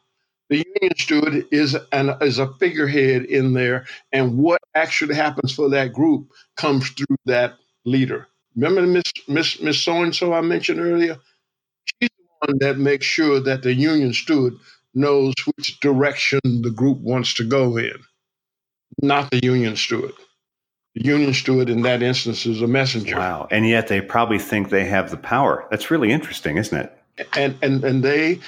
The 0.50 0.56
union 0.56 0.96
steward 0.96 1.46
is 1.50 1.76
an 1.92 2.16
is 2.22 2.38
a 2.38 2.52
figurehead 2.54 3.24
in 3.26 3.52
there, 3.52 3.86
and 4.12 4.38
what 4.38 4.60
actually 4.74 5.14
happens 5.14 5.52
for 5.54 5.68
that 5.70 5.92
group 5.92 6.30
comes 6.56 6.88
through 6.90 7.16
that 7.26 7.54
leader. 7.84 8.28
Remember 8.56 8.82
Miss 8.86 9.12
Miss 9.28 9.60
Miss 9.60 9.82
So 9.82 10.02
and 10.02 10.14
So 10.14 10.32
I 10.32 10.40
mentioned 10.40 10.80
earlier? 10.80 11.18
She's 11.84 12.10
the 12.18 12.46
one 12.46 12.58
that 12.60 12.78
makes 12.78 13.04
sure 13.04 13.40
that 13.40 13.62
the 13.62 13.74
union 13.74 14.12
steward 14.14 14.54
knows 14.94 15.34
which 15.56 15.78
direction 15.80 16.40
the 16.44 16.70
group 16.70 16.98
wants 16.98 17.34
to 17.34 17.44
go 17.44 17.76
in, 17.76 17.94
not 19.02 19.30
the 19.30 19.40
union 19.42 19.76
steward. 19.76 20.12
The 20.94 21.04
union 21.04 21.34
steward 21.34 21.68
in 21.68 21.82
that 21.82 22.02
instance 22.02 22.46
is 22.46 22.62
a 22.62 22.66
messenger. 22.66 23.16
Wow. 23.16 23.48
And 23.50 23.68
yet 23.68 23.88
they 23.88 24.00
probably 24.00 24.38
think 24.38 24.70
they 24.70 24.86
have 24.86 25.10
the 25.10 25.16
power. 25.16 25.66
That's 25.70 25.90
really 25.90 26.10
interesting, 26.10 26.56
isn't 26.56 26.76
it? 26.76 26.92
And 27.36 27.56
and 27.62 27.84
and 27.84 28.02
they 28.02 28.40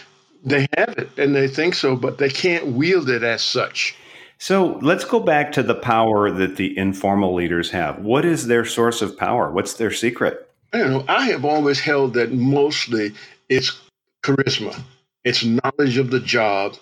they 0.44 0.66
have 0.76 0.94
it 0.96 1.10
and 1.18 1.34
they 1.34 1.48
think 1.48 1.74
so, 1.74 1.96
but 1.96 2.18
they 2.18 2.30
can't 2.30 2.68
wield 2.68 3.08
it 3.08 3.22
as 3.22 3.42
such. 3.42 3.94
So 4.38 4.78
let's 4.80 5.04
go 5.04 5.20
back 5.20 5.52
to 5.52 5.62
the 5.62 5.74
power 5.74 6.30
that 6.30 6.56
the 6.56 6.76
informal 6.78 7.34
leaders 7.34 7.70
have. 7.70 7.98
What 7.98 8.24
is 8.24 8.46
their 8.46 8.64
source 8.64 9.02
of 9.02 9.18
power? 9.18 9.50
What's 9.50 9.74
their 9.74 9.92
secret? 9.92 10.48
I 10.72 10.78
don't 10.78 10.90
know. 10.90 11.04
I 11.08 11.26
have 11.26 11.44
always 11.44 11.80
held 11.80 12.14
that 12.14 12.32
mostly 12.32 13.12
it's 13.48 13.78
charisma, 14.22 14.80
it's 15.24 15.44
knowledge 15.44 15.98
of 15.98 16.10
the 16.10 16.20
job, 16.20 16.76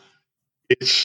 it's 0.69 1.05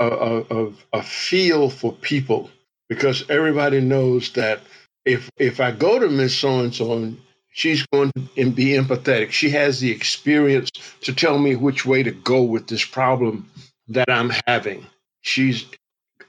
a, 0.00 0.44
a, 0.50 0.72
a 0.92 1.02
feel 1.02 1.70
for 1.70 1.92
people 1.92 2.50
because 2.88 3.28
everybody 3.30 3.80
knows 3.80 4.32
that 4.32 4.60
if 5.04 5.30
if 5.36 5.60
I 5.60 5.70
go 5.70 5.98
to 5.98 6.08
Miss 6.08 6.36
So 6.36 6.60
and 6.60 6.74
So 6.74 7.14
she's 7.52 7.86
going 7.86 8.10
to 8.14 8.50
be 8.50 8.70
empathetic. 8.70 9.30
She 9.30 9.50
has 9.50 9.80
the 9.80 9.90
experience 9.90 10.70
to 11.02 11.14
tell 11.14 11.38
me 11.38 11.54
which 11.54 11.86
way 11.86 12.02
to 12.02 12.10
go 12.10 12.42
with 12.42 12.66
this 12.66 12.84
problem 12.84 13.50
that 13.88 14.10
I'm 14.10 14.32
having. 14.46 14.86
She's 15.20 15.66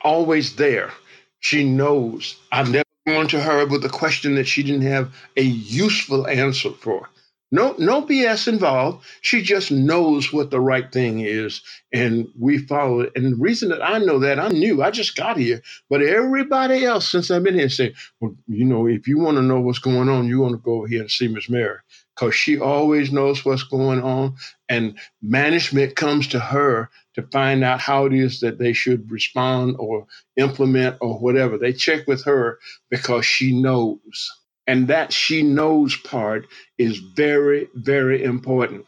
always 0.02 0.56
there. 0.56 0.92
She 1.40 1.64
knows. 1.64 2.36
I've 2.52 2.70
never 2.70 2.84
gone 3.08 3.28
to 3.30 3.40
her 3.40 3.66
with 3.66 3.84
a 3.86 3.90
question 3.90 4.36
that 4.36 4.48
she 4.48 4.64
didn't 4.64 4.84
have 4.84 5.14
a 5.36 5.42
useful 5.42 6.28
answer 6.28 6.72
for. 6.72 7.10
No, 7.54 7.76
no 7.80 8.04
BS 8.04 8.50
involved. 8.50 9.06
She 9.22 9.44
just 9.44 9.72
knows 9.72 10.34
what 10.34 10.52
the 10.52 10.62
right 10.62 10.92
thing 10.92 11.22
is, 11.22 11.62
and 11.94 12.28
we 12.40 12.60
follow 12.60 13.02
it. 13.02 13.14
And 13.16 13.34
the 13.34 13.38
reason 13.38 13.70
that 13.70 13.84
I 13.84 14.00
know 14.00 14.20
that 14.20 14.40
I'm 14.40 14.54
new, 14.54 14.84
I 14.84 14.92
just 14.92 15.16
got 15.18 15.38
here, 15.38 15.62
but 15.90 16.04
everybody 16.04 16.86
else 16.86 17.10
since 17.10 17.32
I've 17.32 17.44
been 17.44 17.56
here 17.60 17.70
say, 17.70 17.96
well, 18.22 18.36
you 18.50 18.66
know, 18.66 18.88
if 18.88 19.08
you 19.08 19.20
want 19.20 19.38
to 19.38 19.44
know 19.44 19.62
what's 19.62 19.80
going 19.80 20.10
on, 20.10 20.28
you 20.28 20.42
want 20.42 20.56
to 20.56 20.60
go 20.66 20.86
here 20.86 21.02
and 21.04 21.12
see 21.12 21.30
Miss 21.30 21.50
Mary 21.50 21.80
because 22.16 22.36
she 22.36 22.60
always 22.60 23.14
knows 23.14 23.46
what's 23.46 23.64
going 23.64 24.04
on, 24.04 24.36
and 24.70 25.00
management 25.24 25.96
comes 25.96 26.28
to 26.30 26.42
her 26.42 26.92
to 27.16 27.24
find 27.34 27.64
out 27.64 27.82
how 27.82 28.06
it 28.08 28.14
is 28.14 28.42
that 28.42 28.60
they 28.60 28.74
should 28.74 29.12
respond 29.12 29.78
or 29.80 30.08
implement 30.38 30.98
or 31.02 31.20
whatever. 31.20 31.58
They 31.60 31.74
check 31.74 32.08
with 32.08 32.26
her 32.26 32.60
because 32.92 33.26
she 33.26 33.54
knows. 33.62 34.32
And 34.66 34.88
that 34.88 35.12
she 35.12 35.44
knows 35.44 35.96
part 35.98 36.48
is 36.78 36.98
very, 36.98 37.68
very 37.76 38.24
important. 38.24 38.86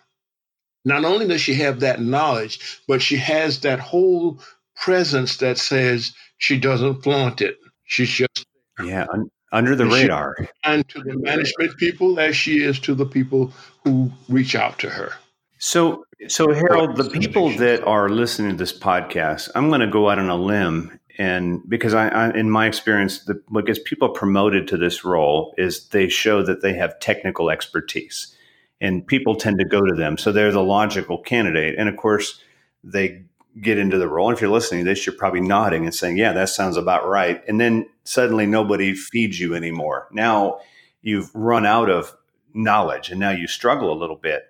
Not 0.86 1.04
only 1.04 1.28
does 1.28 1.42
she 1.42 1.56
have 1.56 1.80
that 1.80 2.00
knowledge, 2.00 2.80
but 2.88 3.02
she 3.02 3.18
has 3.18 3.62
that 3.62 3.80
whole 3.80 4.40
presence 4.76 5.38
that 5.38 5.58
says 5.58 6.14
she 6.38 6.58
doesn't 6.60 7.02
flaunt 7.02 7.42
it. 7.42 7.58
She's 7.86 8.10
just 8.10 8.46
yeah 8.84 9.06
un- 9.12 9.30
under 9.52 9.76
the 9.76 9.84
and 9.84 9.94
radar. 9.94 10.36
And 10.64 10.88
to 10.90 11.02
the 11.02 11.18
management 11.18 11.78
people 11.78 12.20
as 12.20 12.36
she 12.36 12.64
is 12.64 12.80
to 12.82 12.94
the 12.94 13.06
people 13.06 13.54
who 13.84 14.12
reach 14.30 14.56
out 14.56 14.80
to 14.80 14.90
her. 14.90 15.14
So, 15.58 16.06
so 16.28 16.54
Harold, 16.54 16.98
the 16.98 17.10
people 17.10 17.50
that 17.58 17.84
are 17.86 18.10
listening 18.10 18.52
to 18.52 18.58
this 18.58 18.78
podcast, 18.78 19.50
I'm 19.56 19.70
going 19.70 19.82
to 19.82 19.88
go 19.88 20.10
out 20.10 20.20
on 20.20 20.30
a 20.30 20.36
limb 20.36 21.00
and 21.18 21.68
because 21.68 21.94
I, 21.94 22.08
I 22.10 22.32
in 22.32 22.50
my 22.50 22.68
experience, 22.68 23.26
the, 23.26 23.42
what 23.48 23.66
gets 23.66 23.80
people 23.80 24.10
promoted 24.10 24.68
to 24.70 24.78
this 24.78 25.06
role 25.06 25.54
is 25.58 25.88
they 25.90 26.10
show 26.10 26.44
that 26.44 26.62
they 26.62 26.74
have 26.74 27.00
technical 27.00 27.50
expertise, 27.50 28.36
and 28.82 29.06
people 29.06 29.36
tend 29.36 29.60
to 29.60 29.66
go 29.66 29.82
to 29.82 29.96
them, 29.96 30.18
so 30.18 30.32
they're 30.32 30.52
the 30.52 30.64
logical 30.64 31.18
candidate. 31.18 31.76
And 31.78 31.88
of 31.88 31.96
course, 31.96 32.42
they 32.84 33.24
get 33.62 33.78
into 33.78 33.98
the 33.98 34.10
role. 34.10 34.28
And 34.28 34.36
if 34.36 34.42
you're 34.42 34.50
listening 34.52 34.84
to 34.84 34.92
this, 34.92 35.06
you're 35.06 35.16
probably 35.16 35.42
nodding 35.42 35.86
and 35.86 35.96
saying, 35.96 36.18
"Yeah, 36.18 36.34
that 36.34 36.50
sounds 36.50 36.76
about 36.76 37.08
right." 37.08 37.42
And 37.48 37.60
then 37.62 37.88
suddenly, 38.04 38.46
nobody 38.46 38.94
feeds 38.94 39.40
you 39.40 39.56
anymore. 39.56 40.08
Now 40.12 40.60
you've 41.02 41.34
run 41.34 41.66
out 41.66 41.90
of 41.90 42.16
knowledge, 42.54 43.10
and 43.10 43.20
now 43.20 43.32
you 43.32 43.48
struggle 43.48 43.92
a 43.92 43.98
little 44.00 44.16
bit. 44.18 44.44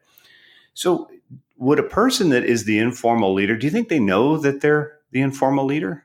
So, 0.74 1.10
would 1.58 1.80
a 1.80 1.84
person 1.84 2.30
that 2.30 2.44
is 2.44 2.66
the 2.66 2.80
informal 2.80 3.34
leader, 3.34 3.56
do 3.56 3.68
you 3.68 3.72
think 3.72 3.90
they 3.90 4.00
know 4.00 4.38
that 4.38 4.62
they're 4.62 5.00
the 5.12 5.22
informal 5.22 5.66
leader? 5.66 6.05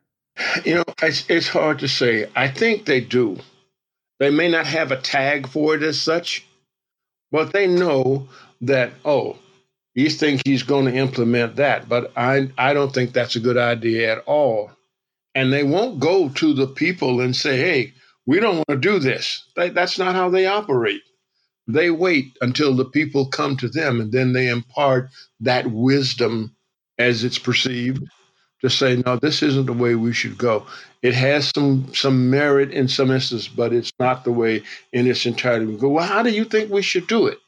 You 0.65 0.77
know, 0.77 0.85
it's, 1.03 1.29
it's 1.29 1.49
hard 1.49 1.81
to 1.81 1.89
say. 1.89 2.29
I 2.37 2.49
think 2.49 2.85
they 2.85 3.01
do. 3.01 3.39
They 4.19 4.31
may 4.31 4.49
not 4.49 4.67
have 4.67 4.93
a 4.93 5.01
tag 5.01 5.49
for 5.49 5.75
it 5.75 5.83
as 5.83 6.01
such, 6.01 6.47
but 7.31 7.53
they 7.53 7.67
know 7.67 8.29
that, 8.63 8.93
oh, 9.05 9.39
you 9.95 10.11
think 10.11 10.43
he's 10.47 10.63
going 10.63 10.87
to 10.87 10.95
implement 10.95 11.57
that, 11.57 11.89
but 11.89 12.13
I, 12.17 12.51
I 12.59 12.75
don't 12.75 12.93
think 12.95 13.13
that's 13.13 13.37
a 13.37 13.41
good 13.41 13.59
idea 13.59 14.13
at 14.13 14.25
all. 14.27 14.71
And 15.35 15.53
they 15.53 15.65
won't 15.65 16.01
go 16.01 16.29
to 16.29 16.55
the 16.55 16.67
people 16.67 17.21
and 17.21 17.35
say, 17.35 17.57
hey, 17.59 17.95
we 18.27 18.41
don't 18.41 18.57
want 18.57 18.69
to 18.69 18.77
do 18.77 18.99
this. 18.99 19.45
They, 19.57 19.71
that's 19.71 19.99
not 19.99 20.15
how 20.15 20.31
they 20.31 20.47
operate. 20.47 21.03
They 21.69 21.91
wait 21.91 22.37
until 22.41 22.75
the 22.75 22.85
people 22.85 23.27
come 23.29 23.57
to 23.59 23.69
them 23.69 24.01
and 24.01 24.13
then 24.13 24.33
they 24.33 24.49
impart 24.49 25.11
that 25.41 25.71
wisdom 25.71 26.57
as 26.99 27.25
it's 27.25 27.39
perceived 27.39 28.05
to 28.61 28.71
say, 28.71 29.03
no, 29.05 29.17
this 29.17 29.43
isn't 29.43 29.67
the 29.67 29.73
way 29.73 29.95
we 29.95 30.13
should 30.13 30.37
go. 30.37 30.67
It 31.03 31.15
has 31.15 31.51
some 31.55 31.93
some 31.95 32.31
merit 32.31 32.73
in 32.73 32.89
some 32.89 33.11
instances, 33.11 33.49
but 33.49 33.73
it's 33.73 33.93
not 33.99 34.25
the 34.25 34.33
way 34.33 34.63
in 34.93 35.07
its 35.07 35.27
entirety 35.27 35.67
we 35.67 35.77
go. 35.77 35.89
Well, 35.89 36.07
how 36.07 36.23
do 36.23 36.31
you 36.31 36.45
think 36.45 36.71
we 36.71 36.83
should 36.83 37.07
do 37.07 37.27
it? 37.27 37.39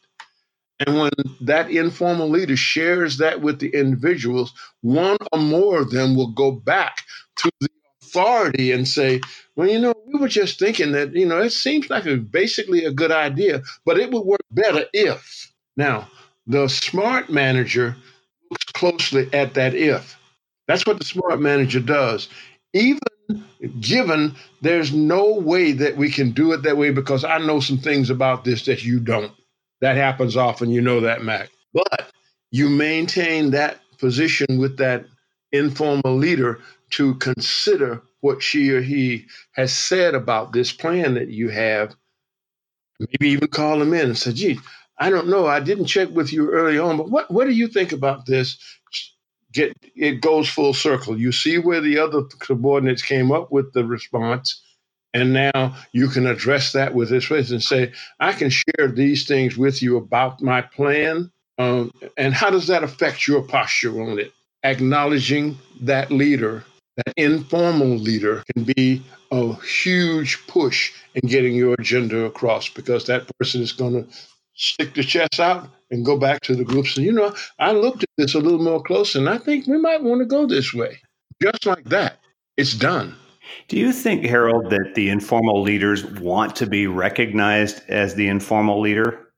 And 0.87 0.99
when 0.99 1.11
that 1.43 1.71
informal 1.71 2.29
leader 2.29 2.57
shares 2.57 3.19
that 3.19 3.41
with 3.41 3.61
the 3.61 3.69
individuals, 3.69 4.53
one 4.81 5.19
or 5.33 5.39
more 5.39 5.81
of 5.81 5.91
them 5.91 6.17
will 6.17 6.33
go 6.33 6.51
back 6.51 7.03
to 7.37 7.51
the 7.61 7.69
authority 8.03 8.73
and 8.73 8.89
say, 8.89 9.21
well, 9.55 9.69
you 9.69 9.79
know, 9.79 9.95
we 10.07 10.19
were 10.19 10.29
just 10.29 10.59
thinking 10.59 10.93
that, 10.93 11.15
you 11.15 11.27
know, 11.27 11.41
it 11.41 11.51
seems 11.51 11.89
like 11.89 12.07
a 12.07 12.17
basically 12.17 12.85
a 12.85 12.91
good 12.91 13.13
idea, 13.13 13.63
but 13.85 13.99
it 13.99 14.11
would 14.11 14.25
work 14.25 14.41
better 14.51 14.87
if. 14.93 15.53
Now, 15.77 16.09
the 16.47 16.69
smart 16.69 17.31
manager 17.31 17.97
looks 18.51 18.65
closely 18.73 19.29
at 19.33 19.55
that 19.55 19.75
if 19.75 20.19
that's 20.67 20.87
what 20.87 20.99
the 20.99 21.05
smart 21.05 21.41
manager 21.41 21.81
does. 21.81 22.29
Even 22.73 22.99
given 23.81 24.35
there's 24.61 24.93
no 24.93 25.35
way 25.35 25.73
that 25.73 25.97
we 25.97 26.11
can 26.11 26.33
do 26.33 26.53
it 26.53 26.63
that 26.63 26.77
way 26.77 26.91
because 26.91 27.25
I 27.25 27.39
know 27.39 27.61
some 27.61 27.79
things 27.79 28.11
about 28.11 28.45
this 28.45 28.65
that 28.67 28.83
you 28.85 29.01
don't. 29.01 29.33
That 29.81 29.97
happens 29.97 30.37
often, 30.37 30.71
you 30.71 30.81
know 30.81 31.01
that, 31.01 31.23
Mac. 31.23 31.51
But 31.75 32.11
you 32.51 32.69
maintain 32.69 33.51
that 33.51 33.81
position 33.99 34.59
with 34.59 34.77
that 34.79 35.07
informal 35.53 36.17
leader 36.17 36.61
to 36.91 37.15
consider 37.17 38.03
what 38.21 38.43
she 38.43 38.71
or 38.71 38.81
he 38.83 39.27
has 39.53 39.73
said 39.75 40.15
about 40.15 40.53
this 40.53 40.73
plan 40.73 41.15
that 41.15 41.29
you 41.29 41.49
have. 41.49 41.95
Maybe 43.01 43.31
even 43.33 43.49
call 43.49 43.79
them 43.79 43.95
in 43.95 44.07
and 44.07 44.19
say, 44.19 44.33
gee, 44.33 44.61
I 44.99 45.11
don't 45.11 45.29
know. 45.29 45.47
I 45.47 45.61
didn't 45.61 45.87
check 45.87 46.11
with 46.11 46.33
you 46.33 46.51
early 46.51 46.79
on, 46.79 46.97
but 46.97 47.11
what, 47.11 47.31
what 47.31 47.47
do 47.47 47.53
you 47.53 47.67
think 47.69 47.93
about 47.93 48.27
this? 48.27 48.59
Get 49.53 49.77
it 49.95 50.21
goes 50.21 50.49
full 50.49 50.75
circle. 50.75 51.19
You 51.19 51.33
see 51.33 51.59
where 51.59 51.81
the 51.81 51.99
other 51.99 52.23
subordinates 52.43 53.03
came 53.03 53.31
up 53.33 53.53
with 53.53 53.73
the 53.73 53.85
response, 53.85 54.63
and 55.15 55.33
now 55.33 55.77
you 55.93 56.09
can 56.09 56.27
address 56.27 56.73
that 56.73 56.95
with 56.95 57.11
this 57.11 57.29
way 57.31 57.39
and 57.39 57.63
say, 57.63 57.93
"I 58.19 58.33
can 58.33 58.51
share 58.51 58.89
these 58.89 59.27
things 59.27 59.57
with 59.57 59.83
you 59.83 59.97
about 59.97 60.41
my 60.43 60.63
plan." 60.63 61.31
Um, 61.59 61.93
and 62.17 62.35
how 62.35 62.51
does 62.51 62.67
that 62.69 62.83
affect 62.83 63.29
your 63.29 63.43
posture 63.43 64.03
on 64.03 64.19
it? 64.19 64.33
Acknowledging 64.65 65.59
that 65.83 66.11
leader, 66.11 66.65
that 66.97 67.15
informal 67.17 67.97
leader, 67.97 68.43
can 68.55 68.65
be 68.65 69.03
a 69.31 69.55
huge 69.63 70.47
push 70.47 70.93
in 71.15 71.29
getting 71.29 71.55
your 71.55 71.75
agenda 71.79 72.25
across 72.25 72.69
because 72.69 73.07
that 73.07 73.31
person 73.39 73.61
is 73.61 73.73
going 73.73 74.05
to 74.05 74.11
stick 74.55 74.95
the 74.95 75.03
chest 75.03 75.41
out 75.41 75.69
and 75.93 76.05
go 76.05 76.17
back 76.17 76.41
to 76.41 76.57
the 76.57 76.65
groups. 76.65 76.97
And, 76.97 77.07
you 77.07 77.13
know, 77.13 77.33
I 77.59 77.73
looked 77.73 78.03
at 78.03 78.09
this 78.17 78.35
a 78.35 78.41
little 78.41 78.63
more 78.63 78.83
close 78.83 79.15
and 79.15 79.29
I 79.29 79.39
think 79.39 79.67
we 79.69 79.79
might 79.79 80.03
want 80.03 80.21
to 80.21 80.27
go 80.27 80.47
this 80.47 80.75
way. 80.75 80.99
Just 81.41 81.67
like 81.67 81.85
that, 81.85 82.19
it's 82.57 82.75
done. 82.75 83.15
Do 83.69 83.77
you 83.77 83.93
think, 83.93 84.25
Harold, 84.25 84.71
that 84.71 84.95
the 84.95 85.11
informal 85.11 85.63
leaders 85.63 86.05
want 86.05 86.57
to 86.57 86.67
be 86.67 86.87
recognized 86.87 87.83
as 87.89 88.15
the 88.15 88.27
informal 88.29 88.81
leader? 88.81 89.29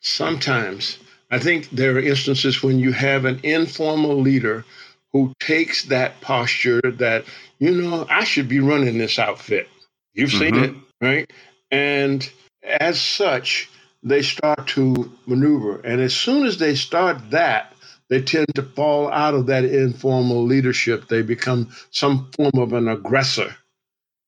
Sometimes. 0.00 0.98
I 1.30 1.38
think 1.38 1.70
there 1.70 1.94
are 1.94 2.00
instances 2.00 2.62
when 2.62 2.80
you 2.80 2.90
have 2.92 3.24
an 3.24 3.38
informal 3.44 4.20
leader 4.20 4.64
who 5.12 5.32
takes 5.38 5.84
that 5.84 6.20
posture 6.20 6.80
that, 6.82 7.24
you 7.58 7.70
know, 7.70 8.06
I 8.10 8.24
should 8.24 8.48
be 8.48 8.60
running 8.60 8.98
this 8.98 9.18
outfit. 9.18 9.68
You've 10.14 10.30
mm-hmm. 10.30 10.38
seen 10.38 10.64
it, 10.64 10.74
right? 11.00 11.30
And 11.70 12.28
as 12.62 13.00
such, 13.00 13.70
they 14.02 14.22
start 14.22 14.66
to 14.68 15.10
maneuver. 15.26 15.80
And 15.80 16.00
as 16.00 16.14
soon 16.14 16.46
as 16.46 16.58
they 16.58 16.74
start 16.74 17.30
that, 17.30 17.74
they 18.08 18.20
tend 18.22 18.48
to 18.54 18.62
fall 18.62 19.10
out 19.10 19.34
of 19.34 19.46
that 19.46 19.64
informal 19.64 20.44
leadership. 20.44 21.08
They 21.08 21.22
become 21.22 21.70
some 21.90 22.30
form 22.36 22.52
of 22.56 22.72
an 22.72 22.88
aggressor, 22.88 23.54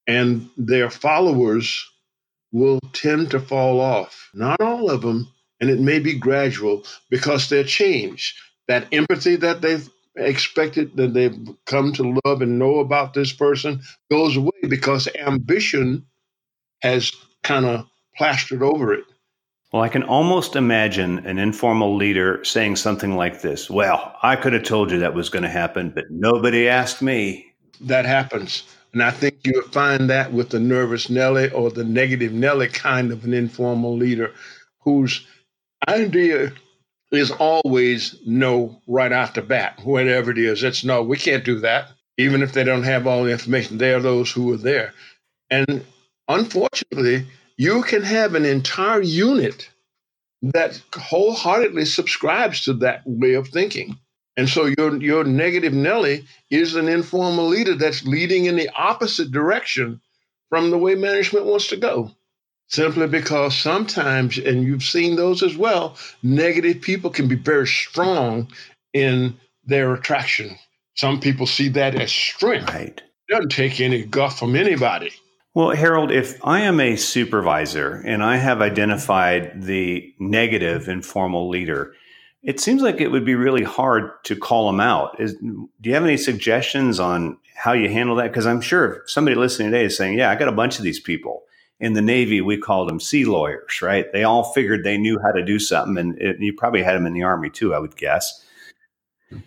and 0.07 0.49
their 0.57 0.89
followers 0.91 1.85
will 2.53 2.81
tend 2.93 3.31
to 3.33 3.41
fall 3.41 3.81
off. 3.81 4.31
Not 4.35 4.61
all 4.61 4.91
of 4.91 5.03
them, 5.03 5.29
and 5.61 5.69
it 5.71 5.81
may 5.81 5.99
be 5.99 6.19
gradual 6.19 6.85
because 7.11 7.49
they're 7.49 7.65
changed. 7.65 8.37
That 8.69 8.87
empathy 8.93 9.37
that 9.37 9.63
they've 9.63 9.89
expected, 10.17 10.97
that 10.97 11.15
they've 11.15 11.37
come 11.67 11.93
to 11.95 12.21
love 12.25 12.43
and 12.43 12.59
know 12.59 12.79
about 12.79 13.15
this 13.15 13.33
person, 13.33 13.83
goes 14.11 14.37
away 14.37 14.53
because 14.69 15.09
ambition 15.19 16.07
has 16.83 17.11
kind 17.43 17.65
of 17.65 17.87
plastered 18.17 18.63
over 18.63 18.93
it. 18.93 19.05
Well, 19.73 19.83
I 19.83 19.89
can 19.89 20.03
almost 20.03 20.55
imagine 20.55 21.25
an 21.27 21.39
informal 21.39 21.97
leader 21.97 22.45
saying 22.45 22.77
something 22.77 23.17
like 23.17 23.41
this 23.41 23.71
Well, 23.71 24.15
I 24.23 24.37
could 24.37 24.53
have 24.53 24.65
told 24.65 24.91
you 24.91 24.99
that 24.99 25.15
was 25.15 25.31
going 25.31 25.45
to 25.45 25.49
happen, 25.49 25.91
but 25.91 26.11
nobody 26.11 26.69
asked 26.69 27.01
me. 27.01 27.47
That 27.81 28.05
happens. 28.05 28.65
And 28.93 29.03
I 29.03 29.11
think 29.11 29.39
you 29.45 29.53
would 29.57 29.73
find 29.73 30.11
that 30.11 30.33
with 30.33 30.51
the 30.51 30.61
nervous 30.61 31.09
Nelly 31.09 31.51
or 31.51 31.71
the 31.71 31.85
negative 31.85 32.33
Nelly 32.33 32.69
kind 32.69 33.11
of 33.11 33.25
an 33.25 33.33
informal 33.33 33.97
leader 33.97 34.33
whose 34.81 35.27
idea 35.89 36.53
is 37.11 37.31
always 37.31 38.17
no 38.27 38.81
right 38.87 39.13
off 39.13 39.35
the 39.35 39.43
bat, 39.43 39.81
whatever 39.85 40.31
it 40.31 40.39
is. 40.39 40.63
It's 40.63 40.85
no, 40.85 41.03
we 41.03 41.17
can't 41.17 41.45
do 41.45 41.61
that. 41.61 41.89
Even 42.19 42.43
if 42.43 42.53
they 42.53 42.65
don't 42.65 42.83
have 42.83 43.07
all 43.07 43.25
the 43.25 43.33
information, 43.33 43.79
they 43.79 43.95
are 43.95 44.01
those 44.01 44.31
who 44.31 44.53
are 44.53 44.59
there. 44.59 44.93
And 45.49 45.83
unfortunately, 46.29 47.27
you 47.63 47.83
can 47.83 48.03
have 48.03 48.35
an 48.35 48.45
entire 48.45 49.03
unit 49.03 49.71
that 50.43 50.83
wholeheartedly 50.97 51.85
subscribes 51.85 52.65
to 52.65 52.73
that 52.75 53.03
way 53.07 53.35
of 53.35 53.49
thinking. 53.49 53.97
And 54.37 54.49
so 54.49 54.65
your 54.67 55.01
your 55.01 55.23
negative 55.25 55.73
Nelly 55.73 56.27
is 56.51 56.75
an 56.75 56.89
informal 56.89 57.47
leader 57.47 57.77
that's 57.77 58.05
leading 58.05 58.47
in 58.47 58.57
the 58.57 58.69
opposite 58.75 59.31
direction 59.31 60.01
from 60.49 60.71
the 60.71 60.79
way 60.79 60.97
management 60.97 61.47
wants 61.47 61.69
to 61.69 61.77
go. 61.77 62.11
Simply 62.67 63.07
because 63.07 63.57
sometimes, 63.57 64.39
and 64.39 64.65
you've 64.65 64.83
seen 64.83 65.15
those 65.15 65.43
as 65.43 65.57
well, 65.57 65.97
negative 66.23 66.81
people 66.81 67.11
can 67.11 67.29
be 67.29 67.37
very 67.37 67.67
strong 67.67 68.49
in 68.93 69.37
their 69.65 69.95
attraction. 69.95 70.57
Some 70.95 71.21
people 71.21 71.47
see 71.47 71.69
that 71.69 71.95
as 71.95 72.11
strength. 72.11 72.73
Right. 72.73 73.01
It 73.29 73.33
doesn't 73.33 73.51
take 73.51 73.79
any 73.79 74.05
guff 74.05 74.39
from 74.39 74.57
anybody. 74.57 75.13
Well, 75.55 75.71
Harold, 75.71 76.11
if 76.11 76.41
I 76.43 76.63
am 76.63 76.81
a 76.81 76.97
supervisor 76.97 78.03
and 78.07 78.23
I 78.23 78.39
have 78.39 78.63
identified 78.63 79.63
the 79.63 80.15
negative 80.19 80.89
informal 80.89 81.51
leader, 81.51 81.93
it 82.43 82.59
seems 82.59 82.81
like 82.81 83.03
it 83.03 83.09
would 83.09 83.27
be 83.27 83.35
really 83.35 83.63
hard 83.63 84.11
to 84.25 84.35
call 84.35 84.67
them 84.67 84.81
out. 84.81 85.21
Is, 85.21 85.35
do 85.35 85.69
you 85.83 85.93
have 85.93 86.05
any 86.05 86.17
suggestions 86.17 86.99
on 86.99 87.37
how 87.55 87.73
you 87.73 87.91
handle 87.91 88.17
that? 88.17 88.29
Because 88.29 88.47
I'm 88.47 88.63
sure 88.63 89.03
somebody 89.07 89.37
listening 89.37 89.71
today 89.71 89.85
is 89.85 89.97
saying, 89.97 90.17
"Yeah, 90.17 90.31
I 90.31 90.37
got 90.37 90.49
a 90.49 90.53
bunch 90.53 90.79
of 90.79 90.85
these 90.85 91.01
people." 91.01 91.43
In 91.79 91.93
the 91.93 92.03
Navy, 92.03 92.41
we 92.41 92.57
called 92.57 92.89
them 92.89 93.01
sea 93.01 93.25
lawyers, 93.25 93.83
right? 93.83 94.11
They 94.13 94.25
all 94.25 94.53
figured 94.53 94.85
they 94.85 94.97
knew 94.97 95.19
how 95.19 95.33
to 95.33 95.45
do 95.45 95.59
something, 95.59 95.99
and 95.99 96.19
it, 96.19 96.41
you 96.41 96.55
probably 96.55 96.83
had 96.83 96.97
them 96.97 97.07
in 97.07 97.13
the 97.13 97.25
Army 97.25 97.51
too, 97.51 97.75
I 97.75 97.79
would 97.79 97.97
guess. 97.97 98.43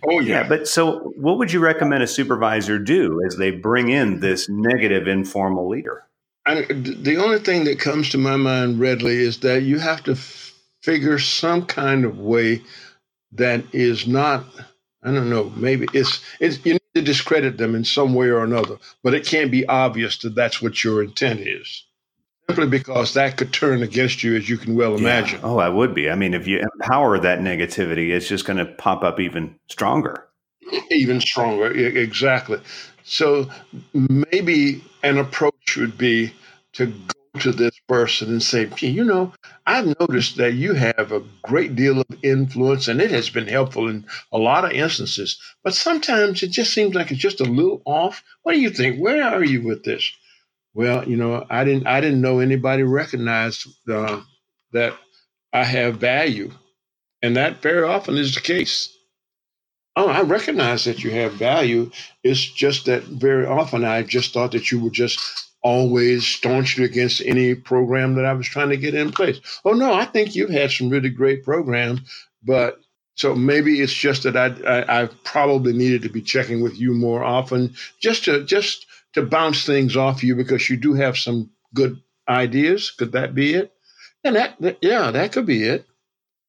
Oh 0.07 0.19
yeah. 0.19 0.41
yeah. 0.41 0.47
But 0.47 0.67
so, 0.67 1.13
what 1.15 1.37
would 1.37 1.51
you 1.51 1.59
recommend 1.59 2.03
a 2.03 2.07
supervisor 2.07 2.79
do 2.79 3.21
as 3.27 3.37
they 3.37 3.51
bring 3.51 3.89
in 3.89 4.19
this 4.19 4.47
negative 4.49 5.07
informal 5.07 5.69
leader? 5.69 6.03
I, 6.45 6.61
the 6.61 7.17
only 7.17 7.39
thing 7.39 7.63
that 7.65 7.79
comes 7.79 8.09
to 8.09 8.17
my 8.17 8.35
mind 8.35 8.79
readily 8.79 9.15
is 9.15 9.39
that 9.39 9.63
you 9.63 9.79
have 9.79 10.03
to 10.03 10.11
f- 10.11 10.53
figure 10.83 11.17
some 11.17 11.65
kind 11.65 12.05
of 12.05 12.19
way 12.19 12.61
that 13.33 13.63
is 13.73 14.07
not. 14.07 14.45
I 15.03 15.11
don't 15.11 15.29
know. 15.29 15.51
Maybe 15.55 15.87
it's, 15.93 16.19
it's 16.39 16.63
you 16.65 16.73
need 16.73 16.81
to 16.95 17.01
discredit 17.01 17.57
them 17.57 17.75
in 17.75 17.83
some 17.83 18.13
way 18.15 18.27
or 18.29 18.43
another, 18.43 18.77
but 19.03 19.13
it 19.13 19.25
can't 19.25 19.51
be 19.51 19.65
obvious 19.67 20.17
that 20.19 20.35
that's 20.35 20.61
what 20.61 20.83
your 20.83 21.03
intent 21.03 21.41
is 21.41 21.83
simply 22.47 22.67
because 22.67 23.13
that 23.13 23.37
could 23.37 23.53
turn 23.53 23.81
against 23.83 24.23
you, 24.23 24.35
as 24.35 24.49
you 24.49 24.57
can 24.57 24.75
well 24.75 24.95
imagine. 24.95 25.39
Yeah. 25.39 25.47
Oh, 25.47 25.57
I 25.57 25.69
would 25.69 25.93
be. 25.93 26.09
I 26.09 26.15
mean, 26.15 26.33
if 26.33 26.47
you 26.47 26.63
empower 26.79 27.19
that 27.19 27.39
negativity, 27.39 28.11
it's 28.11 28.27
just 28.27 28.45
going 28.45 28.57
to 28.57 28.65
pop 28.65 29.03
up 29.03 29.19
even 29.19 29.55
stronger. 29.67 30.27
Even 30.91 31.21
stronger, 31.21 31.71
exactly. 31.71 32.59
So 33.03 33.49
maybe 33.93 34.83
an 35.03 35.17
approach 35.17 35.77
would 35.77 35.98
be 35.98 36.33
to 36.74 36.87
go 36.87 37.39
to 37.39 37.51
this 37.51 37.77
person 37.87 38.29
and 38.29 38.41
say, 38.41 38.70
you 38.79 39.03
know, 39.03 39.33
I've 39.65 40.00
noticed 40.00 40.37
that 40.37 40.53
you 40.53 40.74
have 40.74 41.11
a 41.11 41.24
great 41.43 41.75
deal 41.75 42.00
of 42.00 42.07
influence 42.24 42.87
and 42.87 43.01
it 43.01 43.11
has 43.11 43.29
been 43.29 43.48
helpful 43.48 43.87
in 43.87 44.05
a 44.31 44.37
lot 44.37 44.65
of 44.65 44.72
instances, 44.72 45.39
but 45.63 45.74
sometimes 45.74 46.41
it 46.43 46.51
just 46.51 46.74
seems 46.74 46.96
like 46.96 47.11
it's 47.11 47.20
just 47.20 47.41
a 47.41 47.46
little 47.46 47.81
off. 47.85 48.24
What 48.43 48.53
do 48.53 48.59
you 48.59 48.70
think? 48.70 49.00
Where 49.00 49.24
are 49.24 49.43
you 49.43 49.61
with 49.61 49.83
this? 49.83 50.11
Well, 50.75 51.07
you 51.07 51.16
know, 51.18 51.46
I 51.50 51.64
didn't 51.64 51.88
I 51.88 52.01
didn't 52.01 52.22
know 52.22 52.40
anybody 52.40 52.83
recognized 52.83 53.68
uh, 53.90 54.22
that 54.74 54.96
I 55.53 55.64
have 55.64 55.98
value, 55.98 56.51
and 57.22 57.38
that 57.38 57.61
very 57.61 57.83
often 57.83 58.18
is 58.18 58.35
the 58.35 58.42
case. 58.42 58.96
Oh, 59.96 60.09
I 60.09 60.22
recognize 60.24 60.83
that 60.83 61.03
you 61.03 61.11
have 61.11 61.33
value. 61.33 61.92
It's 62.24 62.46
just 62.46 62.85
that 62.88 63.03
very 63.05 63.46
often 63.46 63.85
I 63.85 64.03
just 64.03 64.33
thought 64.33 64.51
that 64.51 64.70
you 64.70 64.81
were 64.81 64.90
just 64.90 65.20
always 65.64 66.27
staunchly 66.27 66.83
against 66.83 67.22
any 67.25 67.55
program 67.55 68.16
that 68.16 68.25
I 68.25 68.33
was 68.33 68.48
trying 68.48 68.70
to 68.70 68.77
get 68.77 68.94
in 68.94 69.11
place. 69.11 69.40
Oh 69.64 69.72
no, 69.74 69.94
I 69.94 70.05
think 70.05 70.35
you've 70.35 70.50
had 70.50 70.72
some 70.72 70.90
really 70.90 71.09
great 71.09 71.46
programs, 71.46 72.01
but 72.44 72.81
so 73.16 73.33
maybe 73.33 73.79
it's 73.79 73.94
just 73.94 74.24
that 74.24 74.35
I, 74.35 74.48
I 74.68 75.03
I 75.03 75.09
probably 75.24 75.72
needed 75.72 76.01
to 76.01 76.09
be 76.09 76.22
checking 76.22 76.61
with 76.61 76.77
you 76.77 76.94
more 76.94 77.24
often, 77.24 77.75
just 78.01 78.25
to 78.25 78.44
just 78.44 78.85
to 79.15 79.23
bounce 79.23 79.65
things 79.65 79.97
off 79.97 80.23
you 80.23 80.35
because 80.35 80.69
you 80.69 80.77
do 80.77 80.93
have 80.93 81.17
some 81.17 81.49
good 81.73 81.99
ideas. 82.29 82.91
Could 82.91 83.13
that 83.13 83.33
be 83.33 83.55
it? 83.55 83.73
And 84.23 84.35
that, 84.35 84.55
that 84.59 84.77
yeah, 84.81 85.11
that 85.11 85.31
could 85.31 85.45
be 85.45 85.63
it. 85.63 85.85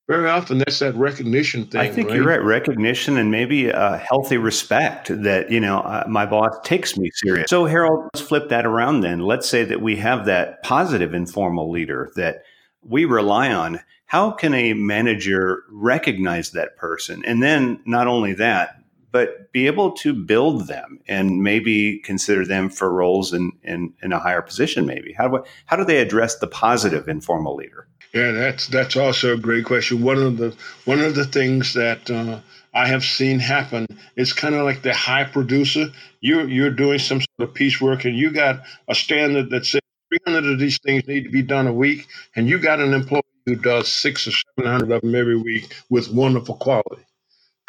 Very 0.08 0.28
often, 0.28 0.58
that's 0.58 0.78
that 0.78 0.94
recognition 0.94 1.66
thing. 1.66 1.80
I 1.80 1.88
think 1.88 2.08
right? 2.08 2.16
you're 2.16 2.26
right. 2.26 2.42
Recognition 2.42 3.16
and 3.16 3.32
maybe 3.32 3.70
a 3.70 3.96
healthy 3.96 4.36
respect 4.36 5.08
that 5.08 5.50
you 5.50 5.58
know 5.58 5.80
uh, 5.80 6.04
my 6.08 6.24
boss 6.24 6.54
takes 6.62 6.96
me 6.96 7.10
serious. 7.12 7.50
So 7.50 7.64
Harold, 7.64 8.08
let's 8.14 8.26
flip 8.26 8.48
that 8.50 8.66
around. 8.66 9.00
Then 9.00 9.20
let's 9.20 9.48
say 9.48 9.64
that 9.64 9.82
we 9.82 9.96
have 9.96 10.26
that 10.26 10.62
positive 10.62 11.12
informal 11.12 11.70
leader 11.70 12.12
that 12.14 12.44
we 12.82 13.04
rely 13.04 13.52
on. 13.52 13.80
How 14.06 14.30
can 14.30 14.54
a 14.54 14.74
manager 14.74 15.64
recognize 15.72 16.52
that 16.52 16.76
person? 16.76 17.24
And 17.24 17.42
then 17.42 17.80
not 17.84 18.06
only 18.06 18.32
that, 18.34 18.76
but 19.16 19.50
be 19.50 19.66
able 19.66 19.92
to 19.92 20.12
build 20.12 20.66
them 20.66 21.00
and 21.08 21.42
maybe 21.42 22.00
consider 22.00 22.44
them 22.44 22.68
for 22.68 22.92
roles 22.92 23.32
in, 23.32 23.50
in, 23.62 23.94
in 24.02 24.12
a 24.12 24.18
higher 24.18 24.42
position, 24.42 24.84
maybe? 24.84 25.14
How 25.14 25.26
do, 25.26 25.42
how 25.64 25.76
do 25.76 25.86
they 25.86 26.02
address 26.02 26.38
the 26.38 26.46
positive 26.46 27.08
informal 27.08 27.56
leader? 27.56 27.88
Yeah, 28.12 28.32
that's 28.32 28.66
that's 28.66 28.94
also 28.94 29.32
a 29.32 29.38
great 29.38 29.64
question. 29.64 30.02
One 30.02 30.18
of 30.18 30.36
the 30.36 30.54
one 30.84 31.00
of 31.00 31.14
the 31.14 31.24
things 31.24 31.72
that 31.72 32.10
uh, 32.10 32.40
I 32.74 32.86
have 32.88 33.04
seen 33.04 33.38
happen 33.38 33.86
is 34.16 34.34
kind 34.34 34.54
of 34.54 34.64
like 34.64 34.82
the 34.82 34.92
high 34.92 35.24
producer. 35.24 35.86
You're 36.20 36.46
you're 36.46 36.70
doing 36.70 36.98
some 36.98 37.22
sort 37.22 37.48
of 37.48 37.54
piecework, 37.54 38.04
and 38.04 38.14
you 38.14 38.30
got 38.30 38.64
a 38.86 38.94
standard 38.94 39.48
that 39.48 39.64
says 39.64 39.80
300 40.26 40.52
of 40.52 40.58
these 40.58 40.78
things 40.84 41.08
need 41.08 41.24
to 41.24 41.30
be 41.30 41.42
done 41.42 41.66
a 41.66 41.72
week, 41.72 42.06
and 42.34 42.50
you 42.50 42.58
got 42.58 42.80
an 42.80 42.92
employee 42.92 43.22
who 43.46 43.56
does 43.56 43.88
six 43.88 44.28
or 44.28 44.32
700 44.58 44.92
of 44.92 45.00
them 45.00 45.14
every 45.14 45.38
week 45.38 45.74
with 45.88 46.10
wonderful 46.10 46.56
quality. 46.56 47.06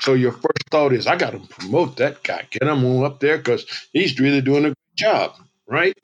So 0.01 0.13
your 0.13 0.31
first 0.31 0.69
thought 0.69 0.93
is, 0.93 1.07
I 1.07 1.15
got 1.15 1.31
to 1.31 1.39
promote 1.39 1.97
that 1.97 2.23
guy, 2.23 2.47
get 2.51 2.63
him 2.63 3.03
up 3.03 3.19
there 3.19 3.37
because 3.37 3.65
he's 3.91 4.19
really 4.19 4.41
doing 4.41 4.65
a 4.65 4.69
good 4.69 4.75
job, 4.95 5.35
right? 5.67 5.97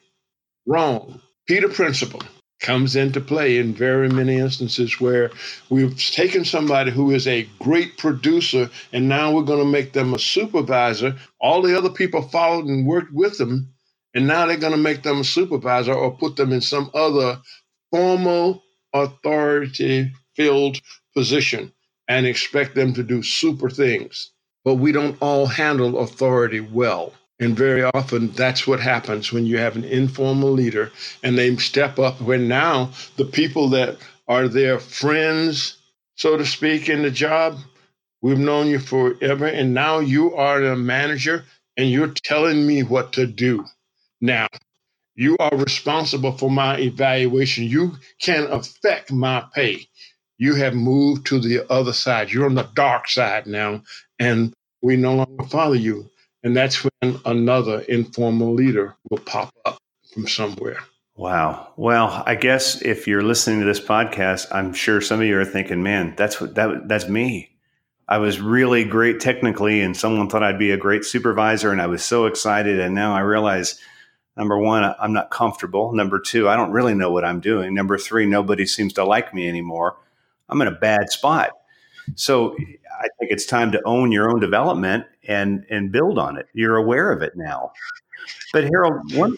Wrong. 0.65 1.21
Peter 1.47 1.69
Principle 1.69 2.21
comes 2.59 2.95
into 2.95 3.19
play 3.19 3.57
in 3.57 3.73
very 3.73 4.09
many 4.09 4.37
instances 4.37 4.99
where 4.99 5.31
we've 5.69 5.99
taken 6.11 6.45
somebody 6.45 6.91
who 6.91 7.11
is 7.11 7.27
a 7.27 7.47
great 7.59 7.97
producer 7.97 8.69
and 8.93 9.09
now 9.09 9.33
we're 9.33 9.43
going 9.43 9.63
to 9.63 9.69
make 9.71 9.93
them 9.93 10.13
a 10.13 10.19
supervisor. 10.19 11.15
All 11.39 11.61
the 11.61 11.77
other 11.77 11.89
people 11.89 12.21
followed 12.21 12.65
and 12.65 12.87
worked 12.87 13.13
with 13.13 13.37
them, 13.37 13.73
and 14.15 14.27
now 14.27 14.45
they're 14.45 14.57
going 14.57 14.71
to 14.71 14.77
make 14.77 15.03
them 15.03 15.19
a 15.19 15.25
supervisor 15.25 15.93
or 15.93 16.17
put 16.17 16.37
them 16.37 16.53
in 16.53 16.61
some 16.61 16.89
other 16.93 17.39
formal 17.91 18.63
authority 18.93 20.11
filled 20.35 20.79
position 21.13 21.71
and 22.07 22.25
expect 22.25 22.75
them 22.75 22.93
to 22.93 23.03
do 23.03 23.23
super 23.23 23.69
things. 23.69 24.31
But 24.63 24.75
we 24.75 24.91
don't 24.91 25.17
all 25.21 25.45
handle 25.45 25.99
authority 25.99 26.59
well. 26.59 27.13
And 27.39 27.57
very 27.57 27.83
often 27.83 28.31
that's 28.31 28.67
what 28.67 28.79
happens 28.79 29.33
when 29.33 29.45
you 29.45 29.57
have 29.57 29.75
an 29.75 29.83
informal 29.83 30.51
leader 30.51 30.91
and 31.23 31.37
they 31.37 31.55
step 31.57 31.99
up 31.99 32.21
when 32.21 32.47
now 32.47 32.91
the 33.17 33.25
people 33.25 33.69
that 33.69 33.97
are 34.27 34.47
their 34.47 34.79
friends, 34.79 35.77
so 36.15 36.37
to 36.37 36.45
speak, 36.45 36.87
in 36.87 37.01
the 37.01 37.11
job, 37.11 37.57
we've 38.21 38.37
known 38.39 38.67
you 38.67 38.79
forever, 38.79 39.45
and 39.45 39.73
now 39.73 39.99
you 39.99 40.35
are 40.35 40.63
a 40.63 40.77
manager 40.77 41.43
and 41.75 41.89
you're 41.89 42.13
telling 42.13 42.65
me 42.65 42.83
what 42.83 43.13
to 43.13 43.27
do. 43.27 43.65
Now, 44.21 44.47
you 45.15 45.35
are 45.39 45.55
responsible 45.57 46.37
for 46.37 46.49
my 46.49 46.79
evaluation. 46.79 47.65
You 47.65 47.93
can 48.21 48.47
affect 48.47 49.11
my 49.11 49.43
pay 49.53 49.87
you 50.43 50.55
have 50.55 50.75
moved 50.75 51.25
to 51.27 51.39
the 51.39 51.65
other 51.71 51.93
side. 51.93 52.29
You're 52.29 52.45
on 52.45 52.55
the 52.55 52.69
dark 52.73 53.07
side 53.07 53.47
now, 53.47 53.81
and 54.19 54.53
we 54.81 54.97
no 54.97 55.15
longer 55.15 55.45
follow 55.45 55.71
you. 55.71 56.09
And 56.43 56.53
that's 56.53 56.83
when 56.83 57.17
another 57.23 57.79
informal 57.87 58.53
leader 58.53 58.93
will 59.09 59.19
pop 59.19 59.53
up 59.63 59.77
from 60.13 60.27
somewhere. 60.27 60.79
Wow. 61.15 61.71
Well, 61.77 62.23
I 62.25 62.35
guess 62.35 62.81
if 62.81 63.07
you're 63.07 63.23
listening 63.23 63.61
to 63.61 63.65
this 63.65 63.79
podcast, 63.79 64.47
I'm 64.51 64.73
sure 64.73 64.99
some 64.99 65.21
of 65.21 65.25
you 65.25 65.39
are 65.39 65.45
thinking, 65.45 65.81
"Man, 65.81 66.13
that's 66.17 66.41
what 66.41 66.55
that 66.55 66.89
that's 66.89 67.07
me." 67.07 67.55
I 68.09 68.17
was 68.17 68.41
really 68.41 68.83
great 68.83 69.21
technically, 69.21 69.79
and 69.79 69.95
someone 69.95 70.27
thought 70.27 70.43
I'd 70.43 70.59
be 70.59 70.71
a 70.71 70.77
great 70.77 71.05
supervisor, 71.05 71.71
and 71.71 71.81
I 71.81 71.87
was 71.87 72.03
so 72.03 72.25
excited. 72.25 72.81
And 72.81 72.93
now 72.93 73.15
I 73.15 73.21
realize 73.21 73.79
number 74.35 74.57
one, 74.57 74.93
I'm 74.99 75.13
not 75.13 75.31
comfortable. 75.31 75.93
Number 75.93 76.19
two, 76.19 76.49
I 76.49 76.57
don't 76.57 76.71
really 76.71 76.95
know 76.95 77.13
what 77.13 77.23
I'm 77.23 77.39
doing. 77.39 77.73
Number 77.73 77.97
three, 77.97 78.25
nobody 78.25 78.65
seems 78.65 78.91
to 78.93 79.05
like 79.05 79.33
me 79.33 79.47
anymore. 79.47 79.95
I'm 80.49 80.61
in 80.61 80.67
a 80.67 80.71
bad 80.71 81.11
spot. 81.11 81.51
So 82.15 82.53
I 82.53 83.07
think 83.19 83.31
it's 83.31 83.45
time 83.45 83.71
to 83.71 83.81
own 83.85 84.11
your 84.11 84.29
own 84.29 84.39
development 84.39 85.05
and 85.27 85.65
and 85.69 85.91
build 85.91 86.17
on 86.19 86.37
it. 86.37 86.47
You're 86.53 86.77
aware 86.77 87.11
of 87.11 87.21
it 87.21 87.33
now. 87.35 87.71
But 88.51 88.65
Harold, 88.65 89.13
one, 89.15 89.35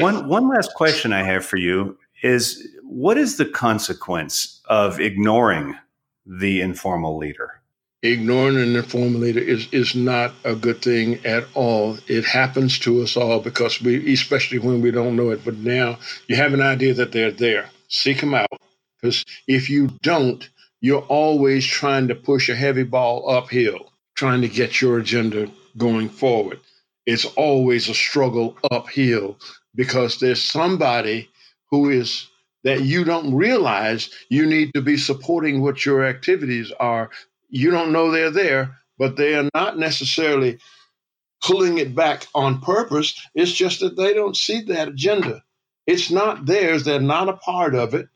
one, 0.00 0.28
one 0.28 0.48
last 0.48 0.72
question 0.74 1.12
I 1.12 1.22
have 1.22 1.44
for 1.44 1.56
you 1.56 1.98
is 2.22 2.66
what 2.84 3.18
is 3.18 3.36
the 3.36 3.44
consequence 3.44 4.60
of 4.66 5.00
ignoring 5.00 5.76
the 6.26 6.60
informal 6.60 7.16
leader? 7.16 7.60
Ignoring 8.02 8.56
an 8.56 8.76
informal 8.76 9.20
leader 9.20 9.40
is, 9.40 9.68
is 9.72 9.94
not 9.94 10.32
a 10.44 10.54
good 10.54 10.80
thing 10.80 11.24
at 11.26 11.44
all. 11.54 11.98
It 12.06 12.24
happens 12.24 12.78
to 12.80 13.02
us 13.02 13.16
all 13.16 13.40
because 13.40 13.82
we, 13.82 14.12
especially 14.14 14.58
when 14.58 14.80
we 14.80 14.90
don't 14.90 15.16
know 15.16 15.30
it. 15.30 15.44
But 15.44 15.58
now 15.58 15.98
you 16.26 16.36
have 16.36 16.54
an 16.54 16.62
idea 16.62 16.94
that 16.94 17.12
they're 17.12 17.30
there. 17.30 17.68
Seek 17.88 18.20
them 18.20 18.32
out. 18.32 18.48
Because 19.00 19.24
if 19.46 19.70
you 19.70 19.88
don't, 20.02 20.48
you're 20.80 21.02
always 21.02 21.66
trying 21.66 22.08
to 22.08 22.14
push 22.14 22.48
a 22.48 22.54
heavy 22.54 22.84
ball 22.84 23.28
uphill, 23.30 23.92
trying 24.16 24.42
to 24.42 24.48
get 24.48 24.80
your 24.80 24.98
agenda 24.98 25.50
going 25.76 26.08
forward 26.08 26.60
it's 27.06 27.24
always 27.24 27.88
a 27.88 27.94
struggle 27.94 28.56
uphill 28.70 29.38
because 29.74 30.20
there's 30.20 30.42
somebody 30.42 31.28
who 31.70 31.90
is 31.90 32.28
that 32.64 32.82
you 32.82 33.04
don't 33.04 33.34
realize 33.34 34.10
you 34.28 34.46
need 34.46 34.72
to 34.74 34.82
be 34.82 34.96
supporting 34.96 35.60
what 35.60 35.84
your 35.84 36.04
activities 36.04 36.72
are. 36.78 37.10
You 37.48 37.70
don't 37.70 37.92
know 37.92 38.10
they're 38.10 38.30
there, 38.30 38.78
but 38.98 39.16
they 39.16 39.34
are 39.34 39.48
not 39.54 39.78
necessarily 39.78 40.58
pulling 41.42 41.78
it 41.78 41.94
back 41.94 42.26
on 42.34 42.60
purpose. 42.60 43.20
It's 43.34 43.52
just 43.52 43.80
that 43.80 43.96
they 43.96 44.14
don't 44.14 44.36
see 44.36 44.62
that 44.62 44.88
agenda. 44.88 45.42
It's 45.86 46.10
not 46.10 46.46
theirs. 46.46 46.84
They're 46.84 47.00
not 47.00 47.28
a 47.28 47.36
part 47.36 47.74
of 47.74 47.94
it. 47.94 48.08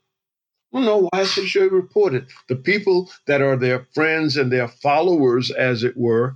No, 0.75 1.07
why 1.11 1.23
should 1.23 1.55
you 1.55 1.69
report 1.69 2.13
it? 2.13 2.25
The 2.49 2.57
people 2.57 3.09
that 3.27 3.41
are 3.41 3.55
their 3.55 3.87
friends 3.93 4.35
and 4.35 4.51
their 4.51 4.67
followers, 4.67 5.49
as 5.49 5.83
it 5.83 5.95
were, 5.95 6.35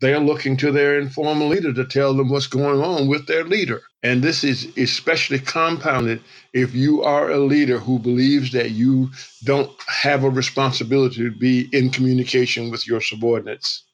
they're 0.00 0.20
looking 0.20 0.56
to 0.58 0.72
their 0.72 0.98
informal 0.98 1.48
leader 1.48 1.72
to 1.72 1.84
tell 1.84 2.14
them 2.14 2.30
what's 2.30 2.46
going 2.46 2.82
on 2.82 3.08
with 3.08 3.26
their 3.26 3.44
leader. 3.44 3.82
And 4.02 4.22
this 4.22 4.42
is 4.42 4.72
especially 4.78 5.38
compounded 5.38 6.22
if 6.54 6.74
you 6.74 7.02
are 7.02 7.30
a 7.30 7.38
leader 7.38 7.78
who 7.78 7.98
believes 7.98 8.52
that 8.52 8.70
you 8.70 9.10
don't 9.44 9.70
have 9.86 10.24
a 10.24 10.30
responsibility 10.30 11.16
to 11.16 11.30
be 11.30 11.68
in 11.72 11.90
communication 11.90 12.70
with 12.70 12.86
your 12.86 13.02
subordinates. 13.02 13.84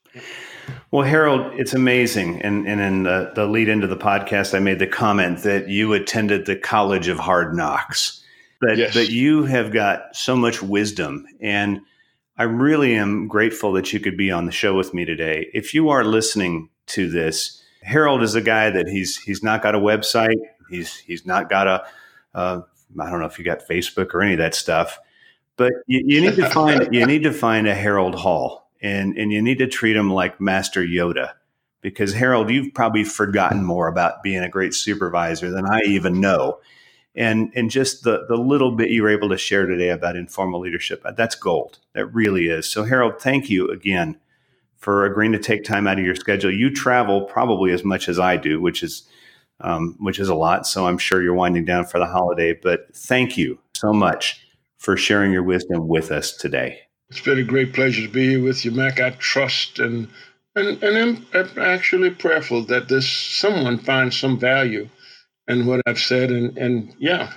Well, 0.93 1.05
Harold, 1.05 1.53
it's 1.59 1.75
amazing. 1.75 2.43
And, 2.43 2.67
and 2.67 2.81
in 2.81 3.03
the, 3.03 3.33
the 3.35 3.47
lead 3.47 3.69
into 3.69 3.89
the 3.89 3.97
podcast, 3.97 4.55
I 4.55 4.61
made 4.61 4.79
the 4.79 4.87
comment 4.87 5.43
that 5.43 5.69
you 5.69 5.93
attended 5.95 6.47
the 6.47 6.57
College 6.57 7.09
of 7.09 7.19
Hard 7.19 7.57
Knocks. 7.57 8.20
But, 8.61 8.77
yes. 8.77 8.95
but 8.95 9.09
you 9.09 9.45
have 9.45 9.73
got 9.73 10.15
so 10.15 10.37
much 10.37 10.63
wisdom. 10.63 11.27
And 11.41 11.81
I 12.37 12.45
really 12.45 12.95
am 12.95 13.29
grateful 13.29 13.73
that 13.73 13.93
you 13.93 14.01
could 14.01 14.17
be 14.17 14.31
on 14.31 14.47
the 14.47 14.53
show 14.53 14.75
with 14.75 14.95
me 14.95 15.05
today. 15.05 15.51
If 15.53 15.75
you 15.75 15.91
are 15.91 16.05
listening 16.05 16.69
to 16.89 17.11
this, 17.11 17.63
Harold 17.83 18.23
is 18.23 18.35
a 18.35 18.41
guy 18.41 18.71
that 18.71 18.89
he's 18.89 19.17
he's 19.17 19.43
not 19.43 19.63
got 19.63 19.75
a 19.75 19.79
website. 19.79 20.41
He's 20.69 20.97
he's 20.97 21.25
not 21.25 21.49
got 21.49 21.67
a 21.67 21.85
uh, 22.35 22.63
I 22.99 23.11
don't 23.11 23.21
know 23.21 23.27
if 23.27 23.39
you 23.39 23.45
got 23.45 23.67
Facebook 23.69 24.15
or 24.15 24.23
any 24.23 24.35
of 24.35 24.39
that 24.39 24.55
stuff, 24.55 24.99
but 25.57 25.73
you, 25.87 26.03
you 26.05 26.21
need 26.21 26.37
to 26.37 26.49
find 26.51 26.95
you 26.95 27.07
need 27.07 27.23
to 27.23 27.33
find 27.33 27.67
a 27.67 27.75
Harold 27.75 28.15
Hall 28.15 28.71
and 28.81 29.17
and 29.17 29.33
you 29.33 29.43
need 29.43 29.59
to 29.59 29.67
treat 29.67 29.97
him 29.97 30.11
like 30.11 30.41
Master 30.41 30.83
Yoda 30.83 31.33
because 31.81 32.15
Harold, 32.15 32.51
you've 32.51 32.75
probably 32.75 33.05
forgotten 33.05 33.65
more 33.65 33.89
about 33.89 34.23
being 34.23 34.43
a 34.43 34.49
great 34.49 34.75
supervisor 34.75 35.51
than 35.51 35.67
I 35.67 35.81
even 35.87 36.21
know 36.21 36.61
and 37.15 37.53
and 37.55 37.71
just 37.71 38.05
the 38.05 38.25
the 38.29 38.37
little 38.37 38.73
bit 38.73 38.91
you 38.91 39.03
were 39.03 39.09
able 39.09 39.29
to 39.29 39.39
share 39.39 39.67
today 39.67 39.91
about 39.91 40.17
informal 40.17 40.61
leadership 40.61 41.05
that's 41.17 41.35
gold. 41.35 41.79
That 41.95 42.07
really 42.07 42.47
is. 42.47 42.71
So 42.71 42.85
harold 42.85 43.21
thank 43.21 43.51
you 43.51 43.69
again 43.71 44.19
for 44.77 45.05
agreeing 45.05 45.33
to 45.33 45.39
take 45.39 45.65
time 45.65 45.87
out 45.87 45.99
of 45.99 46.05
your 46.05 46.15
schedule. 46.15 46.51
You 46.51 46.73
travel 46.73 47.23
probably 47.23 47.73
as 47.73 47.85
much 47.85 48.09
as 48.09 48.19
i 48.19 48.37
do 48.37 48.61
which 48.61 48.83
is 48.83 49.09
um, 49.61 49.97
which 50.01 50.19
is 50.19 50.29
a 50.29 50.35
lot 50.35 50.67
so 50.67 50.87
i'm 50.87 50.97
sure 50.97 51.23
you're 51.23 51.35
winding 51.35 51.67
down 51.67 51.85
for 51.85 51.99
the 51.99 52.07
holiday 52.07 52.55
but 52.55 52.87
thank 52.95 53.37
you 53.37 53.59
so 53.75 53.93
much 53.93 54.41
for 54.81 54.97
sharing 54.97 55.31
your 55.31 55.43
wisdom 55.43 55.87
with 55.87 56.11
us 56.11 56.33
today. 56.33 56.81
It's 57.11 57.21
been 57.21 57.39
a 57.39 57.45
great 57.45 57.75
pleasure 57.75 58.03
to 58.03 58.13
be 58.13 58.31
here 58.31 58.43
with 58.43 58.65
you 58.65 58.71
mac. 58.71 59.01
I 59.01 59.11
trust 59.11 59.79
and 59.79 60.09
and, 60.57 60.83
and 60.83 61.27
I'm 61.33 61.59
actually 61.59 62.11
prayerful 62.11 62.65
that 62.65 62.89
this 62.89 63.09
someone 63.09 63.79
finds 63.79 64.19
some 64.19 64.39
value 64.39 64.89
and 65.51 65.67
what 65.67 65.83
I've 65.87 65.99
said. 65.99 66.31
And, 66.31 66.57
and 66.57 66.95
yeah, 66.99 67.33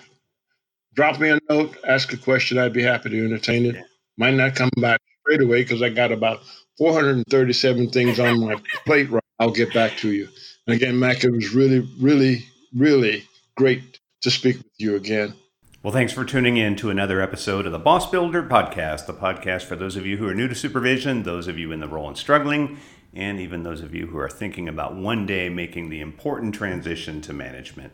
drop 0.94 1.20
me 1.20 1.30
a 1.30 1.40
note, 1.50 1.78
ask 1.86 2.14
a 2.14 2.18
question. 2.18 2.58
I'd 2.58 2.74
be 2.74 2.84
happy 2.84 3.10
to 3.10 3.26
entertain 3.26 3.66
it. 3.66 3.84
Might 4.18 4.36
not 4.36 4.56
come 4.56 4.70
back 4.78 5.02
straight 5.22 5.42
away 5.42 5.64
because 5.64 5.82
I 5.82 5.90
got 5.90 6.12
about 6.12 6.42
437 6.78 7.90
things 7.90 8.20
on 8.20 8.40
my 8.40 8.56
plate. 8.86 9.10
Right, 9.10 9.24
I'll 9.40 9.52
get 9.52 9.74
back 9.74 9.98
to 9.98 10.12
you. 10.12 10.28
And 10.68 10.76
again, 10.76 11.00
Mac, 11.00 11.24
it 11.24 11.32
was 11.32 11.54
really, 11.54 11.88
really, 12.00 12.46
really 12.74 13.28
great 13.58 14.00
to 14.22 14.32
speak 14.32 14.58
with 14.58 14.72
you 14.78 14.96
again. 14.96 15.34
Well, 15.82 15.92
thanks 15.92 16.14
for 16.14 16.24
tuning 16.24 16.56
in 16.56 16.78
to 16.78 16.90
another 16.90 17.20
episode 17.20 17.66
of 17.66 17.74
the 17.74 17.80
Boss 17.80 18.10
Builder 18.10 18.42
Podcast, 18.42 19.06
the 19.06 19.14
podcast 19.14 19.64
for 19.64 19.76
those 19.76 19.98
of 19.98 20.06
you 20.06 20.16
who 20.16 20.26
are 20.30 20.34
new 20.34 20.48
to 20.48 20.56
supervision, 20.56 21.24
those 21.24 21.50
of 21.50 21.60
you 21.60 21.74
in 21.74 21.82
the 21.82 21.90
role 21.90 22.08
and 22.08 22.18
struggling, 22.18 22.78
and 23.16 23.40
even 23.40 23.64
those 23.64 23.82
of 23.82 23.94
you 23.94 24.08
who 24.08 24.18
are 24.18 24.30
thinking 24.30 24.68
about 24.68 24.96
one 24.96 25.26
day 25.26 25.50
making 25.50 25.90
the 25.90 26.02
important 26.02 26.56
transition 26.56 27.22
to 27.22 27.34
management. 27.34 27.94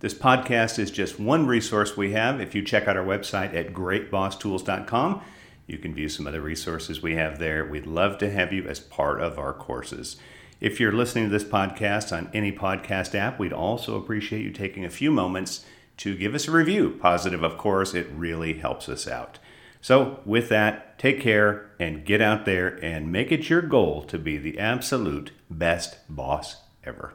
This 0.00 0.14
podcast 0.14 0.78
is 0.78 0.90
just 0.90 1.20
one 1.20 1.46
resource 1.46 1.96
we 1.96 2.12
have. 2.12 2.40
If 2.40 2.54
you 2.54 2.62
check 2.62 2.88
out 2.88 2.96
our 2.96 3.04
website 3.04 3.54
at 3.54 3.72
greatbosstools.com, 3.72 5.22
you 5.66 5.78
can 5.78 5.94
view 5.94 6.08
some 6.08 6.26
other 6.26 6.40
resources 6.40 7.02
we 7.02 7.14
have 7.14 7.38
there. 7.38 7.64
We'd 7.64 7.86
love 7.86 8.18
to 8.18 8.30
have 8.30 8.52
you 8.52 8.66
as 8.66 8.80
part 8.80 9.20
of 9.20 9.38
our 9.38 9.52
courses. 9.52 10.16
If 10.60 10.78
you're 10.78 10.92
listening 10.92 11.24
to 11.24 11.30
this 11.30 11.44
podcast 11.44 12.16
on 12.16 12.30
any 12.32 12.52
podcast 12.52 13.14
app, 13.14 13.38
we'd 13.38 13.52
also 13.52 13.96
appreciate 13.96 14.42
you 14.42 14.50
taking 14.50 14.84
a 14.84 14.90
few 14.90 15.10
moments 15.10 15.64
to 15.98 16.16
give 16.16 16.34
us 16.34 16.48
a 16.48 16.52
review. 16.52 16.98
Positive, 17.00 17.42
of 17.42 17.56
course, 17.56 17.94
it 17.94 18.08
really 18.12 18.54
helps 18.54 18.88
us 18.88 19.06
out. 19.06 19.38
So, 19.82 20.20
with 20.24 20.48
that, 20.48 20.96
take 20.98 21.20
care 21.20 21.72
and 21.80 22.04
get 22.04 22.22
out 22.22 22.44
there 22.44 22.78
and 22.82 23.10
make 23.10 23.32
it 23.32 23.50
your 23.50 23.62
goal 23.62 24.02
to 24.04 24.18
be 24.18 24.38
the 24.38 24.58
absolute 24.58 25.32
best 25.50 25.98
boss 26.08 26.62
ever. 26.84 27.12